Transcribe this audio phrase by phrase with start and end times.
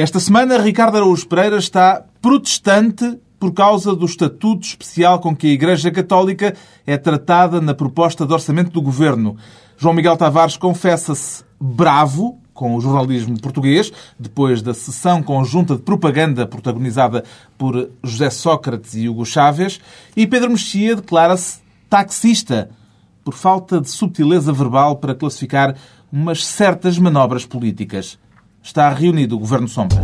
[0.00, 5.52] Esta semana, Ricardo Araújo Pereira está protestante por causa do estatuto especial com que a
[5.52, 9.36] Igreja Católica é tratada na proposta de orçamento do governo.
[9.76, 16.46] João Miguel Tavares confessa-se bravo com o jornalismo português, depois da sessão conjunta de propaganda
[16.46, 17.22] protagonizada
[17.58, 19.82] por José Sócrates e Hugo Chávez,
[20.16, 21.58] e Pedro Mexia declara-se
[21.90, 22.70] taxista
[23.22, 25.76] por falta de subtileza verbal para classificar
[26.10, 28.18] umas certas manobras políticas
[28.62, 30.00] está reunido o Governo Sombra.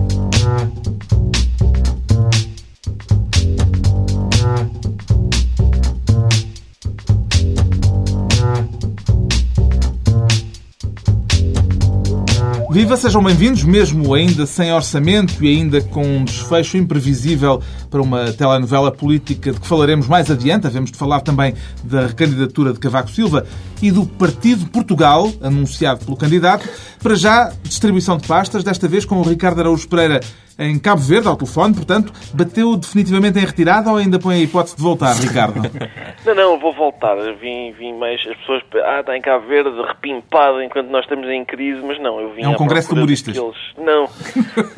[12.76, 18.30] Viva, sejam bem-vindos, mesmo ainda sem orçamento e ainda com um desfecho imprevisível para uma
[18.35, 20.66] telenovela política de que falaremos mais adiante.
[20.66, 23.46] Havemos de falar também da recandidatura de Cavaco Silva
[23.80, 26.68] e do Partido Portugal, anunciado pelo candidato.
[27.02, 30.21] Para já, distribuição de pastas, desta vez com o Ricardo Araújo Pereira
[30.58, 34.76] em Cabo Verde, ao telefone, portanto, bateu definitivamente em retirada ou ainda põe a hipótese
[34.76, 35.60] de voltar, Ricardo?
[36.24, 37.16] não, não, vou voltar.
[37.34, 38.20] Vim, vim mais.
[38.26, 38.62] As pessoas.
[38.84, 42.42] Ah, está em Cabo Verde, repimpado enquanto nós estamos em crise, mas não, eu vim.
[42.42, 43.36] É um congresso de humoristas.
[43.36, 43.56] Daqueles...
[43.76, 44.06] Não,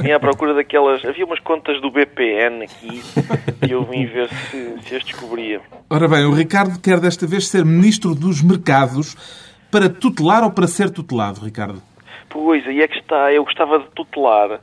[0.00, 1.04] vim à procura daquelas.
[1.04, 3.02] Havia umas contas do BPN aqui
[3.66, 5.60] e eu vim ver se, se as descobria.
[5.88, 9.14] Ora bem, o Ricardo quer desta vez ser ministro dos mercados
[9.70, 11.80] para tutelar ou para ser tutelado, Ricardo?
[12.28, 13.32] Pois, aí é que está.
[13.32, 14.60] Eu gostava de tutelar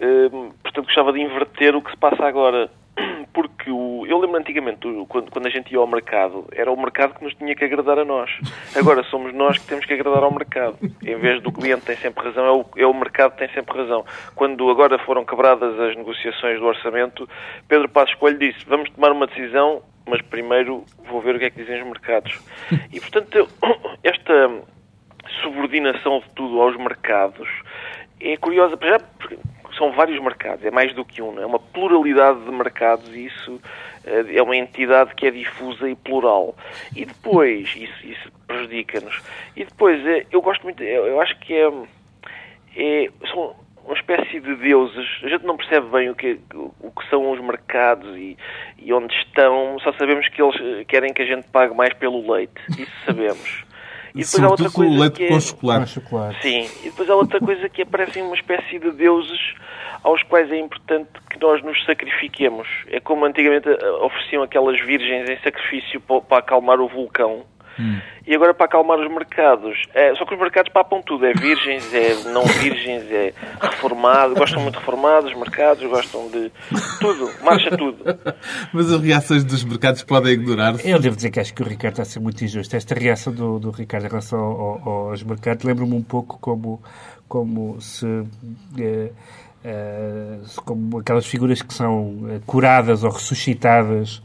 [0.00, 2.70] Hum, portanto, gostava de inverter o que se passa agora.
[3.32, 7.14] Porque o, eu lembro antigamente, quando, quando a gente ia ao mercado, era o mercado
[7.14, 8.30] que nos tinha que agradar a nós.
[8.74, 10.78] Agora somos nós que temos que agradar ao mercado.
[11.02, 13.76] Em vez do cliente tem sempre razão, é o, é o mercado que tem sempre
[13.76, 14.04] razão.
[14.34, 17.28] Quando agora foram quebradas as negociações do orçamento,
[17.68, 21.50] Pedro Passos Coelho disse: vamos tomar uma decisão, mas primeiro vou ver o que é
[21.50, 22.40] que dizem os mercados.
[22.92, 23.48] E portanto,
[24.02, 24.50] esta
[25.42, 27.48] subordinação de tudo aos mercados
[28.20, 28.98] é curiosa, já
[29.80, 33.58] são vários mercados, é mais do que um, é uma pluralidade de mercados e isso
[34.04, 36.54] eh, é uma entidade que é difusa e plural.
[36.94, 39.22] E depois, isso, isso prejudica-nos.
[39.56, 41.72] E depois, eh, eu gosto muito, eu acho que é,
[42.76, 45.08] é, são uma espécie de deuses.
[45.22, 48.36] A gente não percebe bem o que, o que são os mercados e,
[48.78, 52.30] e onde estão, só sabemos que eles eh, querem que a gente pague mais pelo
[52.30, 52.60] leite.
[52.78, 53.69] Isso sabemos.
[54.14, 55.28] E depois há outra coisa o leite que é...
[55.28, 56.42] com chocolate.
[56.42, 59.40] Sim, e depois há outra coisa que aparecem uma espécie de deuses
[60.02, 62.66] aos quais é importante que nós nos sacrifiquemos.
[62.88, 67.44] É como antigamente eh, ofereciam aquelas virgens em sacrifício para acalmar o vulcão.
[67.80, 67.98] Hum.
[68.26, 69.82] E agora para acalmar os mercados.
[69.94, 71.24] É, só que os mercados papam tudo.
[71.24, 74.34] É virgens, é não virgens, é reformado.
[74.34, 76.52] Gostam muito de reformados, os mercados gostam de
[77.00, 77.30] tudo.
[77.42, 78.04] Marcha tudo.
[78.72, 80.88] Mas as reações dos mercados podem ignorar-se.
[80.88, 82.76] Eu devo dizer que acho que o Ricardo está a ser muito injusto.
[82.76, 86.82] Esta reação do, do Ricardo em relação ao, aos mercados lembra-me um pouco como,
[87.26, 88.06] como se...
[88.78, 89.10] Eh,
[89.62, 94.22] Uh, como aquelas figuras que são uh, curadas ou ressuscitadas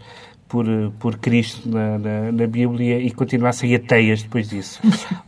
[0.55, 0.65] por,
[0.97, 4.79] por Cristo na, na, na, Bíblia e continuassem ateias depois disso.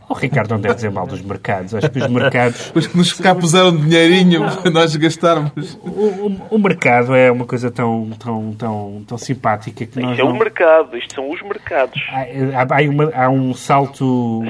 [0.08, 1.74] O Ricardo não deve dizer mal dos mercados.
[1.74, 2.70] Acho que os mercados.
[2.72, 4.56] Pois que nos cá puseram dinheirinho não.
[4.56, 5.78] para nós gastarmos.
[5.82, 10.12] O, o, o, mercado é uma coisa tão, tão, tão, tão simpática que nós.
[10.12, 10.32] Isto é não...
[10.34, 12.02] o mercado, isto são os mercados.
[12.10, 14.42] Há, há, uma, há um salto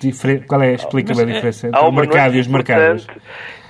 [0.00, 0.46] diferente.
[0.46, 0.72] Qual é?
[0.72, 3.06] Explica-me a diferença entre o mercado e os mercados.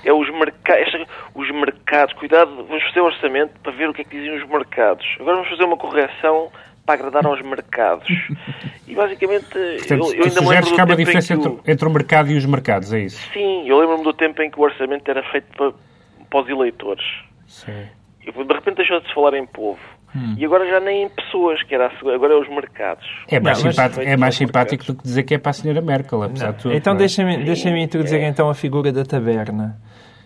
[0.03, 0.93] É os mercados
[1.35, 2.13] os mercados.
[2.15, 5.05] Cuidado, vamos fazer o orçamento para ver o que é que dizem os mercados.
[5.19, 6.51] Agora vamos fazer uma correção
[6.85, 8.07] para agradar aos mercados.
[8.85, 11.59] E basicamente, Portanto, eu, eu ainda lembro que há uma diferença entre, o...
[11.65, 13.31] entre, o mercado e os mercados, é isso?
[13.31, 15.73] Sim, eu lembro-me do tempo em que o orçamento era feito para,
[16.29, 17.03] para os eleitores.
[17.47, 17.87] Sim.
[18.21, 19.79] E de repente deixou de se falar em povo.
[20.15, 20.35] Hum.
[20.37, 23.05] E agora já nem em pessoas, que era agora é os mercados.
[23.27, 25.81] É mais, não, simpático, é mais simpático do que dizer que é para a senhora
[25.81, 26.53] Merkel, apesar não.
[26.53, 26.75] de tudo.
[26.75, 28.27] Então deixa-me deixa introduzir é.
[28.27, 29.75] então a figura da taberna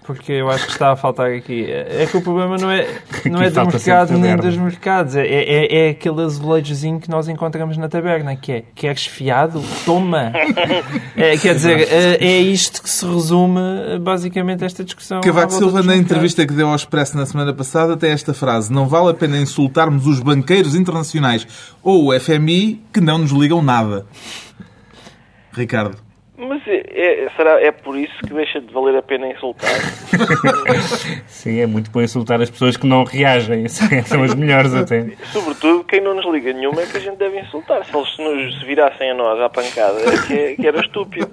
[0.08, 1.70] porque eu acho que está a faltar aqui.
[1.70, 2.88] É que o problema não é,
[3.26, 7.76] não é dos mercados nem dos mercados, é, é, é aquele azulejozinho que nós encontramos
[7.76, 9.62] na taberna, que é queres fiado?
[9.86, 10.32] Toma!
[11.16, 13.60] É, quer dizer, é, é isto que se resume
[14.00, 15.22] basicamente esta discussão.
[15.22, 18.88] Cavaco Silva, na entrevista que deu ao Expresso na semana passada, tem esta frase: Não
[18.88, 21.48] vale a pena insultarmos os banqueiros internacionais
[21.82, 24.06] ou o FMI que não nos ligam nada.
[25.52, 26.07] Ricardo.
[26.38, 29.74] Mas é, é, será, é por isso que deixa de valer a pena insultar?
[31.26, 33.68] Sim, é muito bom insultar as pessoas que não reagem.
[34.06, 35.14] São as melhores até.
[35.32, 37.84] Sobretudo, quem não nos liga nenhuma é que a gente deve insultar.
[37.86, 41.32] Se eles nos virassem a nós à pancada, é que, é, que era estúpido.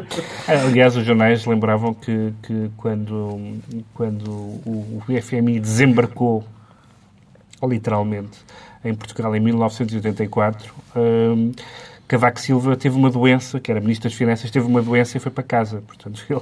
[0.46, 3.58] Aliás, os jornais lembravam que, que quando,
[3.94, 6.44] quando o, o FMI desembarcou,
[7.62, 8.38] literalmente,
[8.84, 11.52] em Portugal em 1984, hum,
[12.08, 15.32] Cavaco Silva teve uma doença, que era Ministro das Finanças, teve uma doença e foi
[15.32, 15.82] para casa.
[15.86, 16.40] Portanto, ele,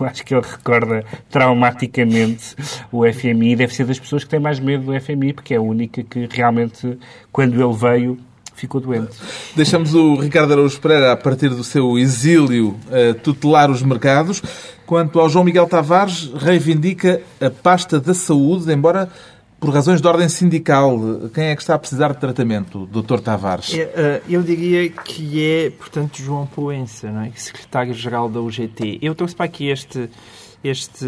[0.00, 2.56] eu acho que ele recorda traumaticamente
[2.90, 3.56] o FMI.
[3.56, 6.28] Deve ser das pessoas que têm mais medo do FMI, porque é a única que
[6.30, 6.98] realmente,
[7.30, 8.18] quando ele veio,
[8.54, 9.16] ficou doente.
[9.56, 12.76] Deixamos o Ricardo Araújo Pereira, a partir do seu exílio,
[13.22, 14.42] tutelar os mercados.
[14.86, 19.08] Quanto ao João Miguel Tavares, reivindica a pasta da saúde, embora
[19.60, 20.98] por razões de ordem sindical.
[21.34, 23.20] Quem é que está a precisar de tratamento, Dr.
[23.20, 23.74] Tavares?
[23.74, 27.30] É, eh, eu diria que é, portanto, João Poença, não é?
[27.34, 28.98] secretário-geral da UGT.
[29.02, 30.08] Eu trouxe para aqui este,
[30.64, 31.06] este,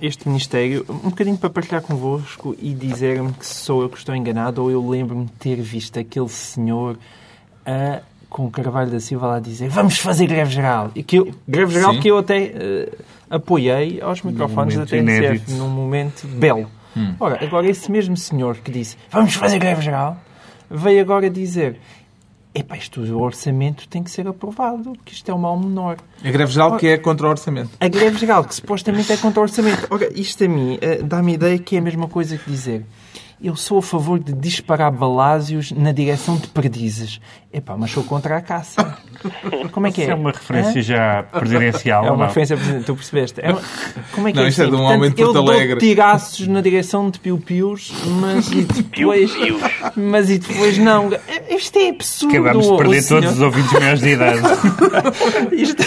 [0.00, 4.62] este Ministério um bocadinho para partilhar convosco e dizer-me que sou eu que estou enganado
[4.62, 6.96] ou eu lembro-me de ter visto aquele senhor
[7.66, 10.92] a com o Carvalho da Silva lá dizer vamos fazer greve geral.
[10.94, 12.00] E que eu, greve geral Sim.
[12.00, 16.70] que eu até uh, apoiei aos microfones da TNCF num momento belo.
[16.96, 17.14] Hum.
[17.20, 20.16] Ora, agora esse mesmo senhor que disse vamos fazer greve geral
[20.70, 21.78] veio agora dizer
[22.52, 25.98] Epá, isto o orçamento tem que ser aprovado, que isto é o mal menor.
[26.24, 27.70] A greve geral Ora, que é contra o orçamento.
[27.78, 29.86] A greve geral que supostamente é contra o orçamento.
[29.88, 32.84] Ora, isto a mim uh, dá-me a ideia que é a mesma coisa que dizer
[33.42, 37.20] eu sou a favor de disparar balásios na direção de perdizes.
[37.52, 38.96] Epá, mas sou contra a caça.
[39.72, 40.04] Como é que é?
[40.04, 42.06] Isso é uma referência já presidencial.
[42.06, 43.40] É uma referência presidencial, tu percebeste?
[43.42, 43.62] É uma...
[44.12, 44.48] Como é que não, é?
[44.48, 45.64] Isto é de um Portanto, homem de Porto Alegre.
[45.64, 49.32] Eu dou tiraços na direção de piu-pius, mas e depois...
[49.96, 51.10] mas e depois não.
[51.48, 52.36] Isto é absurdo.
[52.36, 54.40] Acabamos de perder todos os ouvintes maiores de idade.
[55.52, 55.82] isto,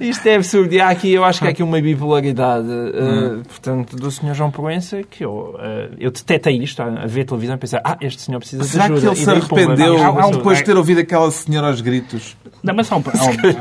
[0.00, 0.74] isto, é absurdo.
[0.74, 3.42] E há aqui, eu acho que há aqui uma bipolaridade, hum.
[3.42, 4.34] uh, portanto, do Sr.
[4.34, 8.22] João Proença, que eu, uh, eu detetei isto a ver televisão e pensar, ah, este
[8.22, 9.14] senhor precisa Será de ajuda.
[9.14, 12.36] Será que ele se arrependeu há, há, depois de ter ouvido aquela senhora aos gritos?
[12.62, 13.02] Não, mas há um,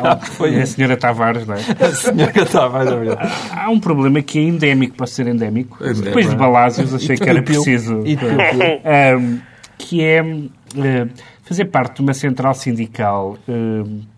[0.03, 1.59] há um, foi a senhora Tavares, não é?
[1.79, 3.33] A senhora Tavares, é verdade.
[3.51, 5.83] Há um problema que é endémico, para ser endémico.
[5.83, 7.99] É depois de Balásios achei que era preciso.
[8.05, 9.39] um,
[9.77, 11.09] que é uh,
[11.43, 14.14] fazer parte de uma central sindical uh,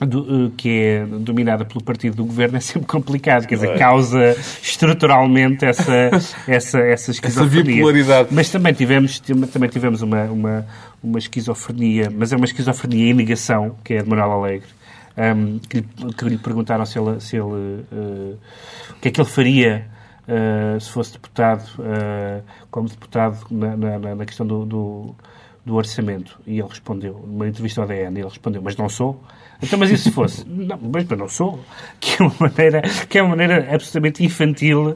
[0.00, 3.78] do, eh, que é dominada pelo partido do governo é sempre complicado, quer dizer, é.
[3.78, 6.10] causa estruturalmente essa,
[6.48, 7.82] essa, essa esquizofrenia.
[8.00, 10.66] Essa mas também tivemos, também tivemos uma, uma,
[11.02, 14.68] uma esquizofrenia, mas é uma esquizofrenia em negação, que é de Manuel Alegre,
[15.16, 18.38] um, que, lhe, que lhe perguntaram se ele, se ele uh,
[18.90, 19.86] o que é que ele faria
[20.28, 25.14] uh, se fosse deputado, uh, como deputado na, na, na questão do, do,
[25.64, 26.38] do, orçamento.
[26.46, 29.20] E ele respondeu, numa entrevista ao DN, ele respondeu, mas não sou.
[29.62, 30.44] Então, mas e se fosse?
[30.48, 31.60] Não, mas não sou.
[32.00, 34.94] Que é uma maneira, que é uma maneira absolutamente infantil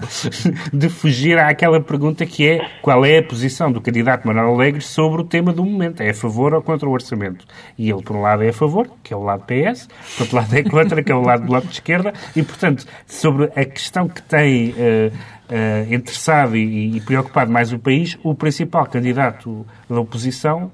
[0.73, 5.23] de fugir àquela pergunta que é qual é a posição do candidato Manuel Alegre sobre
[5.23, 6.03] o tema do momento.
[6.03, 7.47] É a favor ou contra o orçamento?
[7.79, 10.37] E ele, por um lado, é a favor, que é o lado PS, por outro
[10.37, 13.65] lado é contra, que é o lado do Bloco de Esquerda, e, portanto, sobre a
[13.65, 14.71] questão que tem...
[14.71, 20.71] Uh, Uh, interessado e, e, preocupado mais o país, o principal candidato da oposição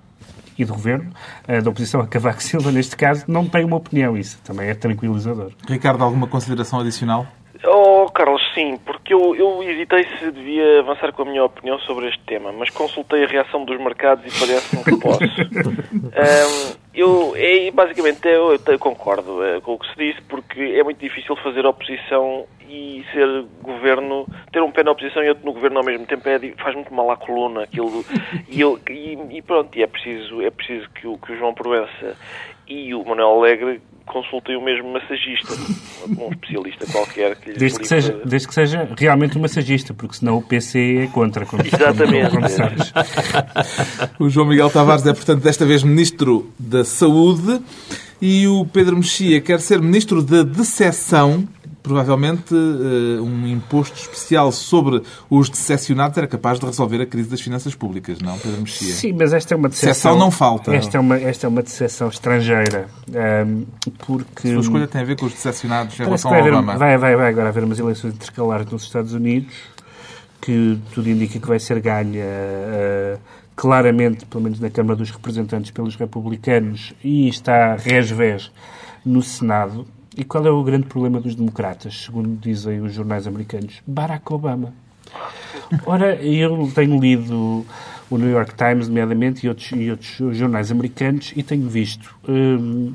[0.59, 1.13] e do governo,
[1.47, 4.17] eh, da oposição a Cavaco Silva, neste caso, não tem uma opinião.
[4.17, 5.53] Isso também é tranquilizador.
[5.69, 7.27] Ricardo, alguma consideração adicional?
[7.67, 12.09] Oh, Carlos, sim, porque eu, eu hesitei se devia avançar com a minha opinião sobre
[12.09, 15.25] este tema, mas consultei a reação dos mercados e parece-me que posso.
[15.25, 20.83] um, eu, é, basicamente, eu, eu concordo é, com o que se disse, porque é
[20.83, 25.53] muito difícil fazer oposição e ser governo, ter um pé na oposição e outro no
[25.53, 27.65] governo ao mesmo tempo é, faz muito mal à coluna.
[27.65, 28.05] Aquilo,
[28.49, 32.17] e, e, e pronto, e é preciso, é preciso que, o, que o João Proença
[32.69, 35.55] e o Manuel Alegre consultem o mesmo massagista,
[36.09, 40.17] um especialista qualquer que lhes desde que, seja, desde que seja realmente um massagista, porque
[40.17, 41.47] senão o PC é contra.
[41.47, 42.31] Como, Exatamente.
[42.31, 42.47] Como,
[44.19, 47.61] como o João Miguel Tavares é, portanto, desta vez Ministro da Saúde
[48.21, 51.49] e o Pedro Mexia quer ser Ministro da Decepção
[51.85, 57.43] provavelmente uh, um imposto especial sobre os decepcionados era capaz de resolver a crise das
[57.43, 58.95] finanças públicas, não, Pedro Mexia?
[58.95, 60.19] Sim, mas esta é uma decepção...
[60.19, 60.75] não falta.
[60.75, 62.89] Esta é uma, esta é uma decepção estrangeira,
[64.07, 64.49] porque...
[64.49, 66.79] A sua escolha tem a ver com os decepcionados em relação ao haver, Obama.
[66.79, 69.55] Vai, vai, vai agora haver umas eleições intercalares nos Estados Unidos,
[70.41, 72.25] que tudo indica que vai ser ganha...
[72.25, 73.19] Uh,
[73.55, 78.51] claramente, pelo menos na Câmara dos Representantes, pelos republicanos e está res-vés
[79.05, 79.87] no Senado.
[80.17, 83.83] E qual é o grande problema dos democratas, segundo dizem os jornais americanos?
[83.87, 84.73] Barack Obama.
[85.87, 87.67] Ora, eu tenho lido
[88.11, 92.95] o New York Times, nomeadamente, e outros, e outros jornais americanos, e tenho visto hum,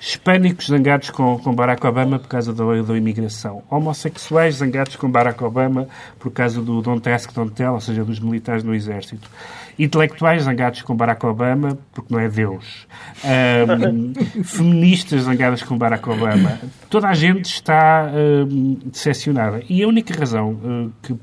[0.00, 5.42] hispânicos zangados com, com Barack Obama por causa da, da imigração, homossexuais zangados com Barack
[5.42, 9.30] Obama por causa do Don't Ask, Don't Tell, ou seja, dos militares no exército
[9.78, 12.86] intelectuais zangados com Barack Obama, porque não é Deus,
[13.24, 14.12] um,
[14.44, 16.58] feministas zangadas com Barack Obama.
[16.90, 19.62] Toda a gente está um, decepcionada.
[19.68, 21.16] E a única razão uh, que,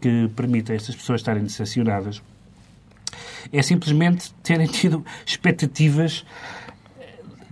[0.00, 2.22] que permite a estas pessoas estarem decepcionadas
[3.52, 6.24] é simplesmente terem tido expectativas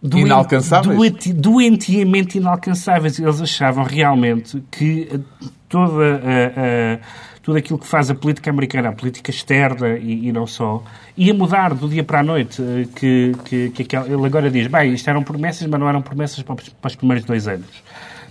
[0.02, 1.14] Doenti, inalcançáveis?
[1.34, 3.18] Doentiamente inalcançáveis.
[3.20, 5.20] Eles achavam realmente que
[5.68, 6.98] toda a, a,
[7.42, 10.82] tudo aquilo que faz a política americana, a política externa e, e não só,
[11.16, 12.62] ia mudar do dia para a noite.
[12.94, 16.54] Que, que, que ele agora diz, bem, isto eram promessas, mas não eram promessas para
[16.54, 17.82] os, para os primeiros dois anos.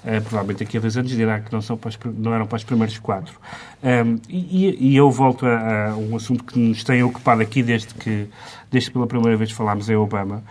[0.03, 2.63] Uh, provavelmente daqui a dois anos dirá que não, são os, não eram para os
[2.63, 3.37] primeiros quatro.
[3.83, 7.93] Um, e, e, eu volto a, a, um assunto que nos tem ocupado aqui desde
[7.93, 8.27] que,
[8.71, 10.41] desde que pela primeira vez falámos em Obama,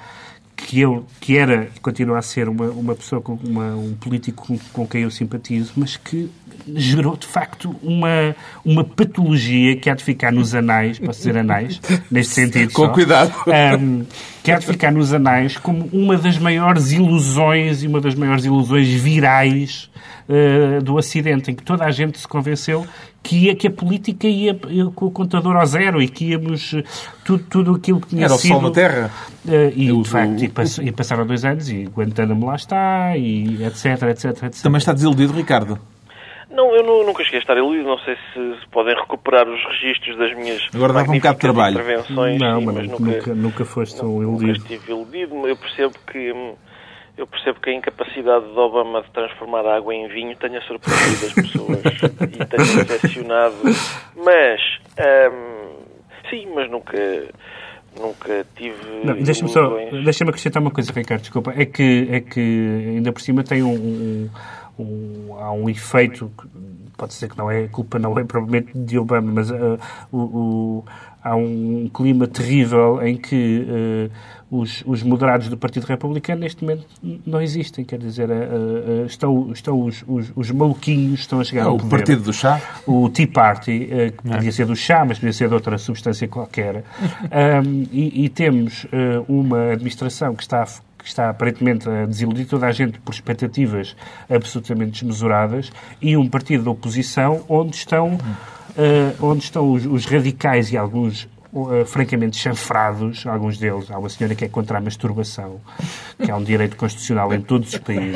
[0.55, 4.47] que eu que era e continua a ser uma, uma pessoa com uma, um político
[4.47, 6.31] com, com, quem eu simpatizo, mas que
[6.75, 11.81] gerou de facto uma uma patologia que há de ficar nos anais, posso dizer anais,
[12.11, 12.73] neste sentido.
[12.73, 13.33] Com só, cuidado.
[13.81, 14.05] Um,
[14.43, 18.45] que há de ficar nos anais como uma das maiores ilusões e uma das maiores
[18.45, 19.91] ilusões virais
[20.29, 22.87] uh, do acidente, em que toda a gente se convenceu
[23.23, 26.73] que, ia, que a política ia, ia, com o contador ao zero e que íamos
[26.75, 26.83] eh,
[27.25, 28.53] tudo, tudo aquilo que tinha Era sido...
[28.53, 29.11] Era o sol na terra.
[29.45, 30.83] Uh, e, Eu, de facto, o...
[30.83, 34.63] e, passaram dois anos e Guantánamo lá está, e etc, etc, etc.
[34.63, 35.79] Também está desiludido, Ricardo?
[36.51, 37.85] Não, eu não, nunca cheguei a estar iludido.
[37.85, 41.41] Não sei se, se, podem recuperar os registros das minhas Agora dava um bocado de
[41.41, 41.75] trabalho.
[41.75, 42.41] intervenções.
[42.41, 44.59] Não, sim, mas, mas nunca, nunca, nunca foste um iludido.
[44.59, 45.49] Nunca estive iludido.
[45.49, 46.57] Eu percebo que
[47.21, 51.27] eu percebo que a incapacidade de Obama de transformar a água em vinho tenha surpreendido
[51.27, 51.79] as pessoas
[52.33, 53.57] e tenha decepcionado.
[54.17, 54.61] Mas,
[55.31, 55.85] hum,
[56.31, 56.99] sim, mas nunca,
[57.99, 58.77] nunca tive.
[59.23, 59.69] Deixa-me só,
[60.03, 61.53] deixa-me acrescentar uma coisa, Ricardo, desculpa.
[61.55, 62.41] É que, é que
[62.97, 64.31] ainda por cima tem um, um,
[64.81, 66.31] um há um efeito
[66.97, 69.79] pode ser que não é culpa não é provavelmente de Obama, mas uh,
[70.13, 70.85] o, o,
[71.23, 73.67] há um clima terrível em que
[74.51, 76.87] uh, os, os, moderados do Partido Republicano neste momento
[77.25, 81.67] não existem, quer dizer, uh, uh, estão, estão os, os, os, maluquinhos estão a chegar
[81.67, 81.91] ao o poder.
[81.91, 82.61] Partido do chá?
[82.87, 84.53] O Tea Party, que podia é.
[84.53, 86.85] ser do chá, mas podia ser de outra substância qualquer.
[87.65, 88.87] um, e, e, temos
[89.29, 90.67] uma administração que está
[91.03, 93.97] que está aparentemente a desiludir toda a gente por expectativas
[94.29, 100.73] absolutamente desmesuradas, e um partido da oposição onde estão, uh, onde estão os, os radicais
[100.73, 103.91] e alguns uh, francamente chanfrados, alguns deles.
[103.91, 105.61] Há uma senhora que é contra a masturbação,
[106.23, 108.15] que é um direito constitucional em todos os países,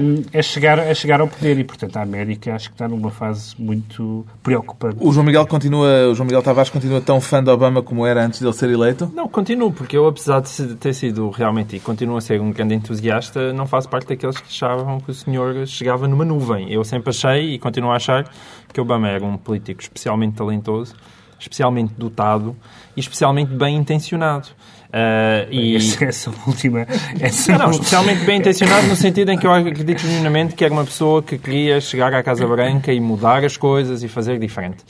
[0.00, 1.58] um, a, chegar, a chegar ao poder.
[1.58, 4.96] E, portanto, a América acho que está numa fase muito preocupante.
[5.00, 8.24] O João Miguel continua, o João Miguel Tavares continua tão fã de Obama como era
[8.24, 9.10] antes dele ser eleito?
[9.14, 12.74] Não, continuo, porque eu, apesar de ter sido realmente, e continuo a ser um grande
[12.74, 16.72] entusiasta, não faço parte daqueles que achavam que o senhor chegava numa nuvem.
[16.72, 18.24] Eu sempre achei, e continuo a achar,
[18.72, 20.94] que Obama era um político especialmente talentoso
[21.42, 22.56] especialmente dotado
[22.96, 24.48] e especialmente bem intencionado.
[24.88, 25.76] Uh, e...
[25.76, 26.86] Essa, última.
[27.18, 30.72] Essa não, não, especialmente bem intencionado no sentido em que eu acredito genuinamente que era
[30.72, 34.84] uma pessoa que queria chegar à Casa Branca e mudar as coisas e fazer diferente.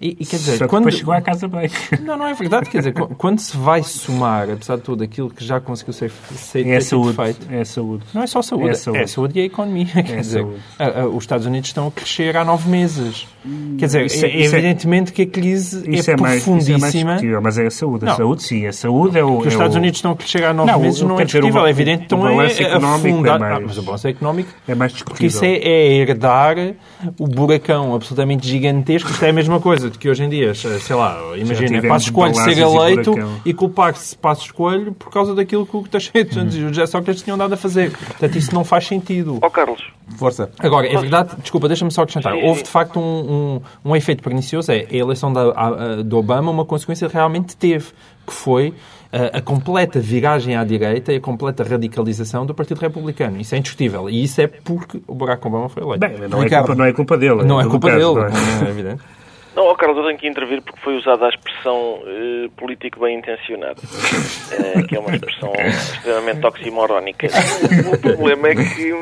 [0.00, 1.70] E, e, quer dizer, Só quando chegou à casa bem.
[2.02, 2.68] Não, não é verdade.
[2.68, 6.66] Quer dizer, quando se vai somar, apesar de tudo, aquilo que já conseguiu ser, ser
[6.66, 7.46] é saúde, feito.
[7.50, 8.04] É saúde.
[8.12, 9.84] Não é só saúde, é saúde, é saúde e a economia.
[9.94, 10.46] É quer dizer,
[10.78, 13.26] a, a, os Estados Unidos estão a crescer há nove meses.
[13.78, 16.78] Quer dizer, isso, é, é, isso evidentemente que a crise isso é, profundíssima.
[16.78, 18.04] Mais, isso é mais mas é a saúde.
[18.04, 18.16] A não.
[18.16, 18.66] saúde, sim.
[18.66, 19.40] A saúde é o.
[19.40, 19.78] Que os Estados o...
[19.78, 21.66] Unidos estão a crescer há nove não, meses não é discutível.
[21.66, 23.42] É evidente que estão a afundar.
[23.42, 25.14] Ah, mas o balanço económico é mais discutível.
[25.14, 26.56] Porque isso é, herdar
[27.18, 29.10] o buracão absolutamente gigantesco.
[29.10, 32.34] Isto é a mesma coisa de que hoje em dia sei lá, imagina, Passos Coelho
[32.34, 33.14] ser eleito
[33.44, 36.48] e, e culpar-se Passos Coelho por causa daquilo que o Teixeira uhum.
[36.52, 37.90] e o José Sócrates tinham dado a fazer.
[37.90, 39.38] Portanto, isso não faz sentido.
[39.40, 39.82] Ó oh, Carlos.
[40.16, 40.50] Força.
[40.58, 42.34] Agora, é verdade, desculpa, deixa-me só acrescentar.
[42.34, 44.70] Houve, de facto, um, um, um efeito pernicioso.
[44.70, 47.86] É, a eleição da, a, do Obama, uma consequência realmente teve,
[48.26, 48.74] que foi
[49.12, 53.40] a, a, completa viragem à direita e a completa radicalização do Partido Republicano.
[53.40, 54.10] Isso é indiscutível.
[54.10, 56.00] E isso é porque o Barack Obama foi eleito.
[56.00, 57.44] Bem, não, é culpa, não é culpa dele.
[57.44, 58.66] Não é, é culpa dele, não é?
[58.66, 59.02] é evidente.
[59.54, 63.18] Não, oh Carlos, eu tenho que intervir porque foi usada a expressão uh, político bem
[63.18, 67.28] intencionado, uh, que é uma expressão extremamente oximorónica.
[67.92, 68.92] O, problema é que,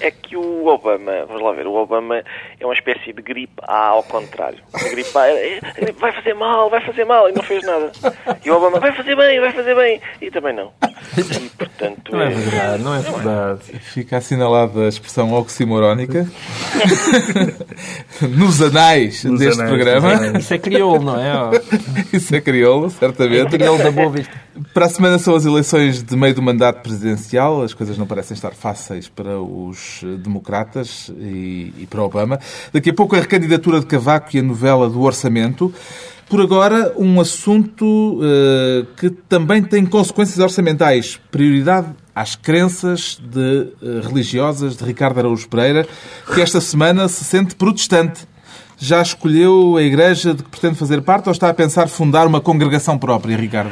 [0.00, 2.22] é que o Obama, vamos lá ver, o Obama
[2.60, 4.58] é uma espécie de gripe A ao contrário.
[4.74, 7.90] A gripe A é, é, vai fazer mal, vai fazer mal, e não fez nada.
[8.44, 10.70] E o Obama vai fazer bem, vai fazer bem, e também não.
[11.16, 13.62] E, portanto, não é, é verdade, não é verdade.
[13.80, 16.26] Fica assinalada a expressão oximorónica
[18.36, 19.70] nos anais Nos deste anais.
[19.70, 20.38] programa programa.
[20.38, 21.60] Isso é crioulo, não é?
[22.12, 23.54] Isso é crioulo, certamente.
[23.54, 24.32] É crioulo da Boa Vista.
[24.72, 27.62] Para a semana são as eleições de meio do mandato presidencial.
[27.62, 32.38] As coisas não parecem estar fáceis para os democratas e, e para Obama.
[32.72, 35.72] Daqui a pouco a recandidatura de Cavaco e a novela do orçamento.
[36.28, 41.20] Por agora, um assunto uh, que também tem consequências orçamentais.
[41.30, 45.86] Prioridade às crenças de, uh, religiosas de Ricardo Araújo Pereira,
[46.32, 48.26] que esta semana se sente protestante.
[48.78, 52.40] Já escolheu a igreja de que pretende fazer parte ou está a pensar fundar uma
[52.40, 53.70] congregação própria, Ricardo?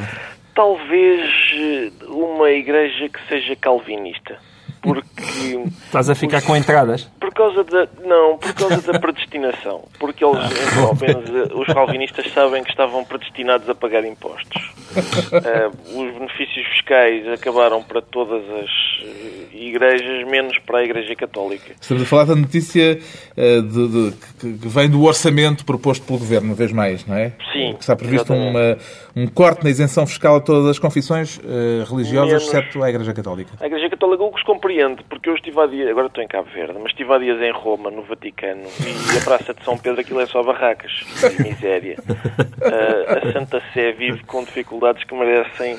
[0.55, 4.37] Talvez eh, uma uma igreja que seja calvinista.
[4.83, 5.63] Porque.
[5.87, 7.05] Estás a ficar os, com entradas?
[7.21, 7.89] Por causa da.
[8.05, 9.85] Não, por causa da predestinação.
[9.99, 10.81] Porque eles, ah.
[10.81, 14.61] ao menos, eh, os calvinistas sabem que estavam predestinados a pagar impostos.
[14.93, 18.71] Uh, os benefícios fiscais acabaram para todas as
[19.03, 21.73] eh, igrejas, menos para a Igreja Católica.
[21.81, 26.19] Estamos a falar da notícia uh, de, de, que, que vem do orçamento proposto pelo
[26.19, 27.33] Governo, uma vez mais, não é?
[27.53, 27.75] Sim.
[27.75, 28.77] Que está previsto uma,
[29.15, 33.51] um corte na isenção fiscal a todas as confissões uh, religiosas, exceto a Igreja Católica.
[33.61, 36.29] A Igreja Católica, o que os compreende, porque eu estive há dias, agora estou em
[36.29, 39.77] Cabo Verde, mas estive há dias em Roma, no Vaticano, e a Praça de São
[39.77, 40.93] Pedro, aquilo é só barracas,
[41.37, 41.97] de miséria.
[42.09, 45.77] Uh, a Santa Sé vive com dificuldades que merecem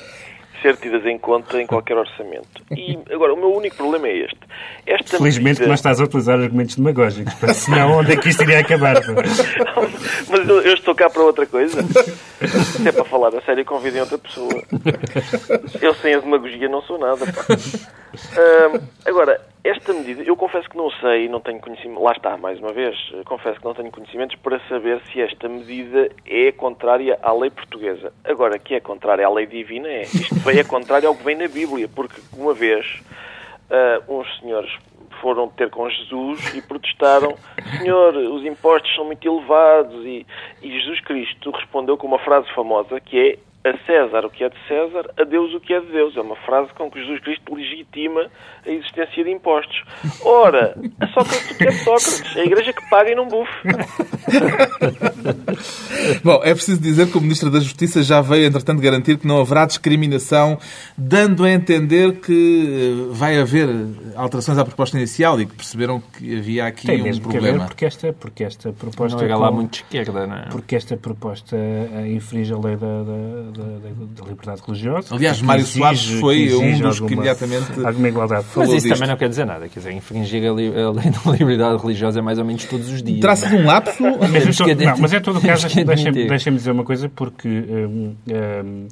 [0.63, 2.63] ser tidas em conta em qualquer orçamento.
[2.71, 4.39] E agora, o meu único problema é este.
[4.87, 5.67] Esta Felizmente medida...
[5.67, 8.95] não estás a utilizar argumentos demagógicos, senão onde é que isto iria acabar?
[10.29, 11.83] Mas eu, estou cá para outra coisa.
[11.83, 14.63] Se é para falar a sério, convidem outra pessoa.
[15.81, 17.25] Eu sem a demagogia não sou nada.
[19.05, 22.73] Agora, esta medida, eu confesso que não sei, não tenho conhecimento, lá está, mais uma
[22.73, 27.49] vez, confesso que não tenho conhecimentos para saber se esta medida é contrária à lei
[27.49, 28.11] portuguesa.
[28.25, 30.01] Agora, que é contrária à lei divina, é.
[30.01, 33.01] Isto vem é contrário ao que vem na Bíblia, porque uma vez
[33.69, 34.69] uh, uns senhores
[35.21, 37.35] foram ter com Jesus e protestaram:
[37.77, 40.05] Senhor, os impostos são muito elevados.
[40.05, 40.27] E,
[40.61, 44.49] e Jesus Cristo respondeu com uma frase famosa que é a César o que é
[44.49, 46.15] de César, a Deus o que é de Deus.
[46.17, 48.29] É uma frase com que Jesus Cristo legitima
[48.65, 49.83] a existência de impostos.
[50.21, 52.35] Ora, a Sócrates o que é de Sócrates?
[52.35, 53.53] É a igreja que paga e não bufe.
[56.23, 59.39] Bom, é preciso dizer que o Ministro da Justiça já veio, entretanto, garantir que não
[59.39, 60.57] haverá discriminação,
[60.97, 63.69] dando a entender que eh, vai haver
[64.15, 67.55] alterações à proposta inicial e que perceberam que havia aqui Tem um mesmo problema.
[67.55, 69.17] Haver porque esta, porque esta proposta...
[69.17, 70.49] Não é lá muito esquerda, não é?
[70.49, 75.15] Porque esta proposta eh, infringe a lei da, da da, da, liberdade religiosa.
[75.15, 78.45] Aliás, Mário Soares foi um dos alguma, que imediatamente alguma igualdade.
[78.55, 78.93] Mas isso disto.
[78.93, 79.69] também não quer dizer nada.
[79.69, 82.89] Quer dizer, infringir a, li, a lei da liberdade religiosa é mais ou menos todos
[82.89, 83.19] os dias.
[83.19, 84.03] Trata-se de um lapso?
[84.33, 88.87] Mas, não, mas é todo o caso, deixem-me deixem dizer uma coisa, porque um, um,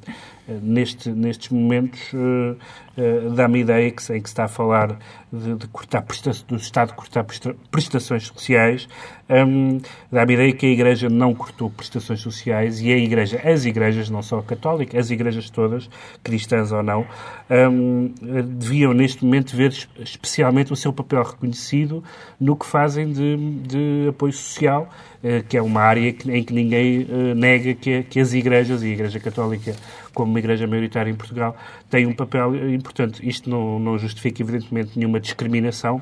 [0.61, 2.57] neste, nestes momentos uh,
[2.97, 4.97] uh, dá-me a ideia que, em que se está a falar
[5.31, 6.05] de, de cortar
[6.47, 7.25] do Estado cortar
[7.69, 8.87] prestações sociais,
[9.31, 9.79] um,
[10.11, 14.21] dá-me ideia que a Igreja não cortou prestações sociais e a Igreja, as igrejas, não
[14.21, 15.89] só a católica, as igrejas todas,
[16.21, 17.05] cristãs ou não,
[17.49, 18.13] um,
[18.59, 22.03] deviam neste momento ver especialmente o seu papel reconhecido
[22.39, 24.89] no que fazem de, de apoio social,
[25.23, 28.89] uh, que é uma área em que ninguém nega que, que as igrejas, e a
[28.89, 29.75] Igreja Católica
[30.13, 31.55] como uma igreja maioritária em Portugal,
[31.89, 33.27] tem um papel importante.
[33.27, 36.01] Isto não, não justifica, evidentemente, nenhuma discriminação,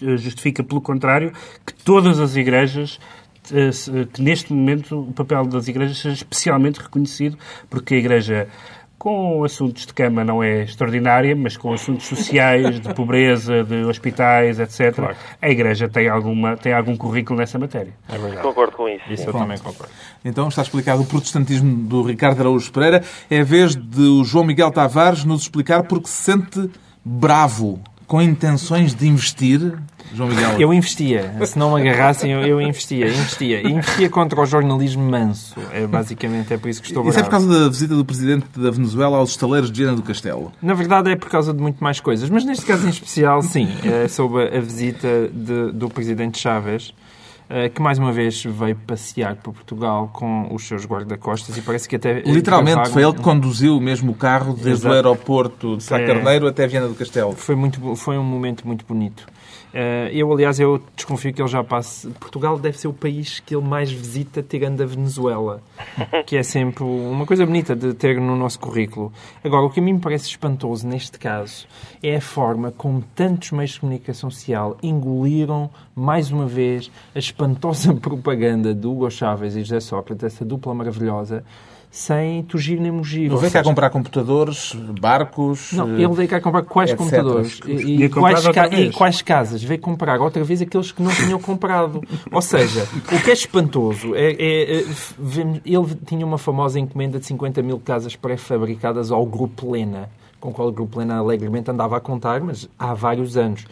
[0.00, 1.32] justifica, pelo contrário,
[1.64, 2.98] que todas as igrejas
[3.52, 7.36] eh, que neste momento o papel das igrejas seja especialmente reconhecido,
[7.68, 8.48] porque a Igreja
[8.96, 14.58] com assuntos de cama não é extraordinária, mas com assuntos sociais, de pobreza, de hospitais,
[14.58, 15.16] etc., claro.
[15.42, 17.92] a Igreja tem, alguma, tem algum currículo nessa matéria.
[18.08, 19.04] É concordo com isso.
[19.10, 19.92] Isso eu também concordo.
[20.24, 23.02] Então está explicado o protestantismo do Ricardo Araújo Pereira.
[23.28, 26.70] É a vez de o João Miguel Tavares nos explicar porque se sente
[27.04, 29.72] bravo com intenções de investir
[30.14, 30.60] João Miguel?
[30.60, 31.34] Eu investia.
[31.44, 33.08] Se não me agarrassem, eu, eu investia.
[33.08, 33.66] Investia.
[33.66, 35.56] E investia contra o jornalismo manso.
[35.72, 38.46] É, basicamente é por isso que estou Isso é por causa da visita do presidente
[38.56, 40.52] da Venezuela aos estaleiros de Viana do Castelo?
[40.62, 42.30] Na verdade é por causa de muito mais coisas.
[42.30, 43.68] Mas neste caso em especial, sim.
[43.82, 46.94] É sobre a visita de, do presidente Chávez
[47.74, 51.96] que mais uma vez veio passear por Portugal com os seus guarda-costas e parece que
[51.96, 52.20] até...
[52.20, 54.88] Literalmente, foi ele que conduziu mesmo o carro desde Exato.
[54.88, 57.32] o aeroporto de Sá Carneiro até Viana do Castelo.
[57.32, 59.26] Foi, muito, foi um momento muito bonito.
[59.76, 62.08] Eh, eu, aliás, eu desconfio que ele já passe.
[62.10, 65.60] Portugal deve ser o país que ele mais visita, tirando a Venezuela,
[66.26, 69.12] que é sempre uma coisa bonita de ter no nosso currículo.
[69.42, 71.66] Agora, o que a mim me parece espantoso neste caso
[72.00, 77.92] é a forma como tantos meios de comunicação social engoliram, mais uma vez, a espantosa
[77.98, 81.44] propaganda do Hugo Chávez e José Sócrates, essa dupla maravilhosa
[81.94, 83.30] sem tugir nem mugir.
[83.30, 85.72] Não veio cá comprar computadores, barcos...
[85.72, 86.98] Não, ele veio cá comprar quais etc.
[86.98, 88.66] computadores e, e, quais ca...
[88.66, 89.62] e, quais casas.
[89.62, 92.02] Veio comprar outra vez aqueles que não tinham comprado.
[92.32, 94.84] Ou seja, o que é espantoso é, é, é,
[95.64, 100.52] Ele tinha uma famosa encomenda de 50 mil casas pré-fabricadas ao Grupo Lena, com o
[100.52, 103.64] qual o Grupo Lena alegremente andava a contar, mas há vários anos.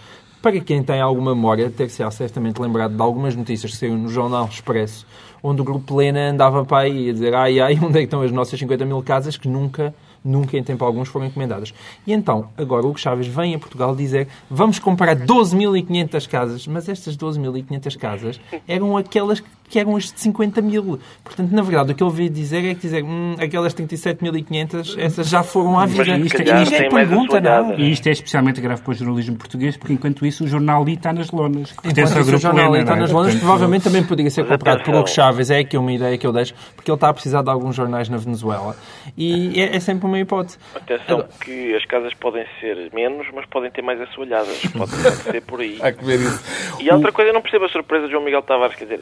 [0.42, 4.46] Para quem tem alguma memória, ter-se certamente lembrado de algumas notícias que saíram no Jornal
[4.46, 5.06] Expresso
[5.42, 8.22] onde o Grupo Plena andava para aí a dizer ai, ai, onde é que estão
[8.22, 11.74] as nossas 50 mil casas que nunca, nunca em tempo alguns foram encomendadas.
[12.06, 17.16] E então, agora o Chaves vem a Portugal dizer vamos comprar 12.500 casas, mas estas
[17.16, 20.98] 12.500 casas eram aquelas que eram as de 50 mil.
[21.24, 25.28] Portanto, na verdade, o que ele veio dizer é que dizer hum, aquelas 37.500, essas
[25.28, 26.04] já foram à vida.
[26.18, 27.74] Mas, isto, calhar, ninguém pergunta nada.
[27.74, 30.94] E isto é especialmente grave para o jornalismo português, porque enquanto isso o jornal ali
[30.94, 31.74] está nas lonas.
[31.84, 35.50] Enquanto o jornal ali está nas lonas, provavelmente também poderia ser comprado por Hugo Chávez.
[35.50, 38.08] É aqui uma ideia que eu deixo, porque ele está a precisar de alguns jornais
[38.08, 38.76] na Venezuela.
[39.16, 40.58] E é, é sempre uma hipótese.
[40.74, 44.62] Atenção que as casas podem ser menos, mas podem ter mais assoalhadas.
[44.76, 45.78] Pode ser por aí.
[45.82, 46.80] Há que ver isso.
[46.80, 48.76] E outra coisa, eu não percebo a surpresa de João Miguel Tavares.
[48.76, 49.00] Quer dizer,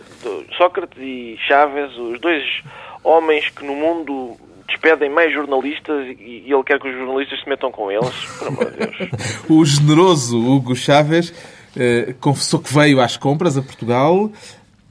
[0.60, 2.44] Sócrates e Chávez, os dois
[3.02, 4.36] homens que no mundo
[4.68, 8.14] despedem mais jornalistas e ele quer que os jornalistas se metam com eles.
[8.38, 9.10] Por amor de Deus.
[9.48, 11.32] o generoso Hugo Chávez
[11.74, 14.30] eh, confessou que veio às compras a Portugal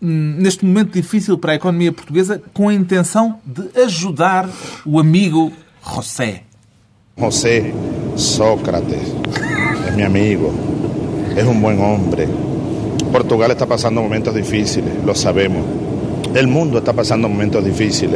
[0.01, 4.49] hum, neste momento difícil para a economia portuguesa com a intenção de ajudar
[4.83, 5.53] o amigo
[5.85, 6.45] José.
[7.15, 7.71] José
[8.17, 9.13] Sócrates
[9.87, 10.51] é meu amigo,
[11.37, 12.58] é um bom homem.
[13.11, 15.63] Portugal está passando momentos difíceis, lo sabemos.
[16.35, 18.11] El mundo está passando momentos difíceis.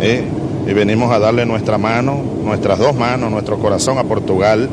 [0.00, 0.24] ¿eh?
[0.66, 4.68] Y venimos a darle nuestra mano, nuestras dos manos, nuestro corazón a Portugal,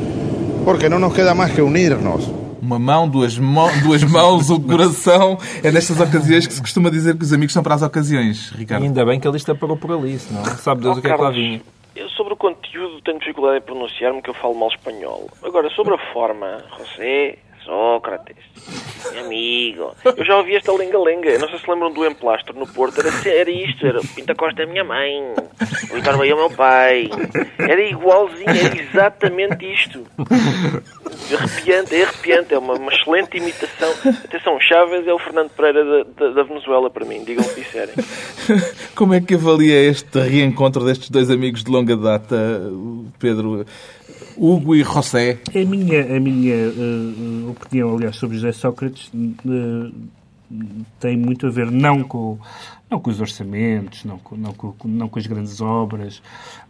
[0.64, 2.30] porque no nos queda más que unirnos.
[2.62, 5.40] Uma mão, duas, mão, duas mãos, um coração.
[5.64, 8.84] É nestas ocasiões que se costuma dizer que os amigos são para as ocasiões, Ricardo.
[8.84, 11.08] E ainda bem que a lista parou por ali, senão sabe Deus oh, o que
[11.08, 11.62] é que lá vinha.
[11.96, 15.28] Eu sobre o conteúdo tenho dificuldade em pronunciar-me que eu falo mal espanhol.
[15.44, 18.36] Agora, sobre a forma, José, Sócrates,
[19.12, 19.96] meu amigo.
[20.04, 21.38] Eu já ouvi esta lenga-lenga.
[21.38, 23.00] Não sei se lembram do emplastro no Porto.
[23.00, 23.86] Era, era isto.
[23.86, 25.22] Era Pinta Costa é minha mãe.
[25.92, 27.12] O Vitor Bahia é meu pai.
[27.60, 28.50] Era igualzinho.
[28.50, 30.04] Era exatamente isto.
[31.32, 31.96] Arrepiante.
[31.96, 32.54] É arrepiante.
[32.56, 33.94] É uma, uma excelente imitação.
[34.26, 37.24] Atenção, Chaves é o Fernando Pereira da, da, da Venezuela para mim.
[37.24, 37.94] Digam o que disserem.
[38.96, 42.64] Como é que avalia este reencontro destes dois amigos de longa data,
[43.20, 43.64] Pedro?
[44.38, 45.40] Hugo e José?
[45.54, 49.94] A minha, a minha uh, opinião, aliás, sobre José Sócrates uh,
[51.00, 52.38] tem muito a ver não com,
[52.90, 56.22] não com os orçamentos, não com, não, com, não com as grandes obras,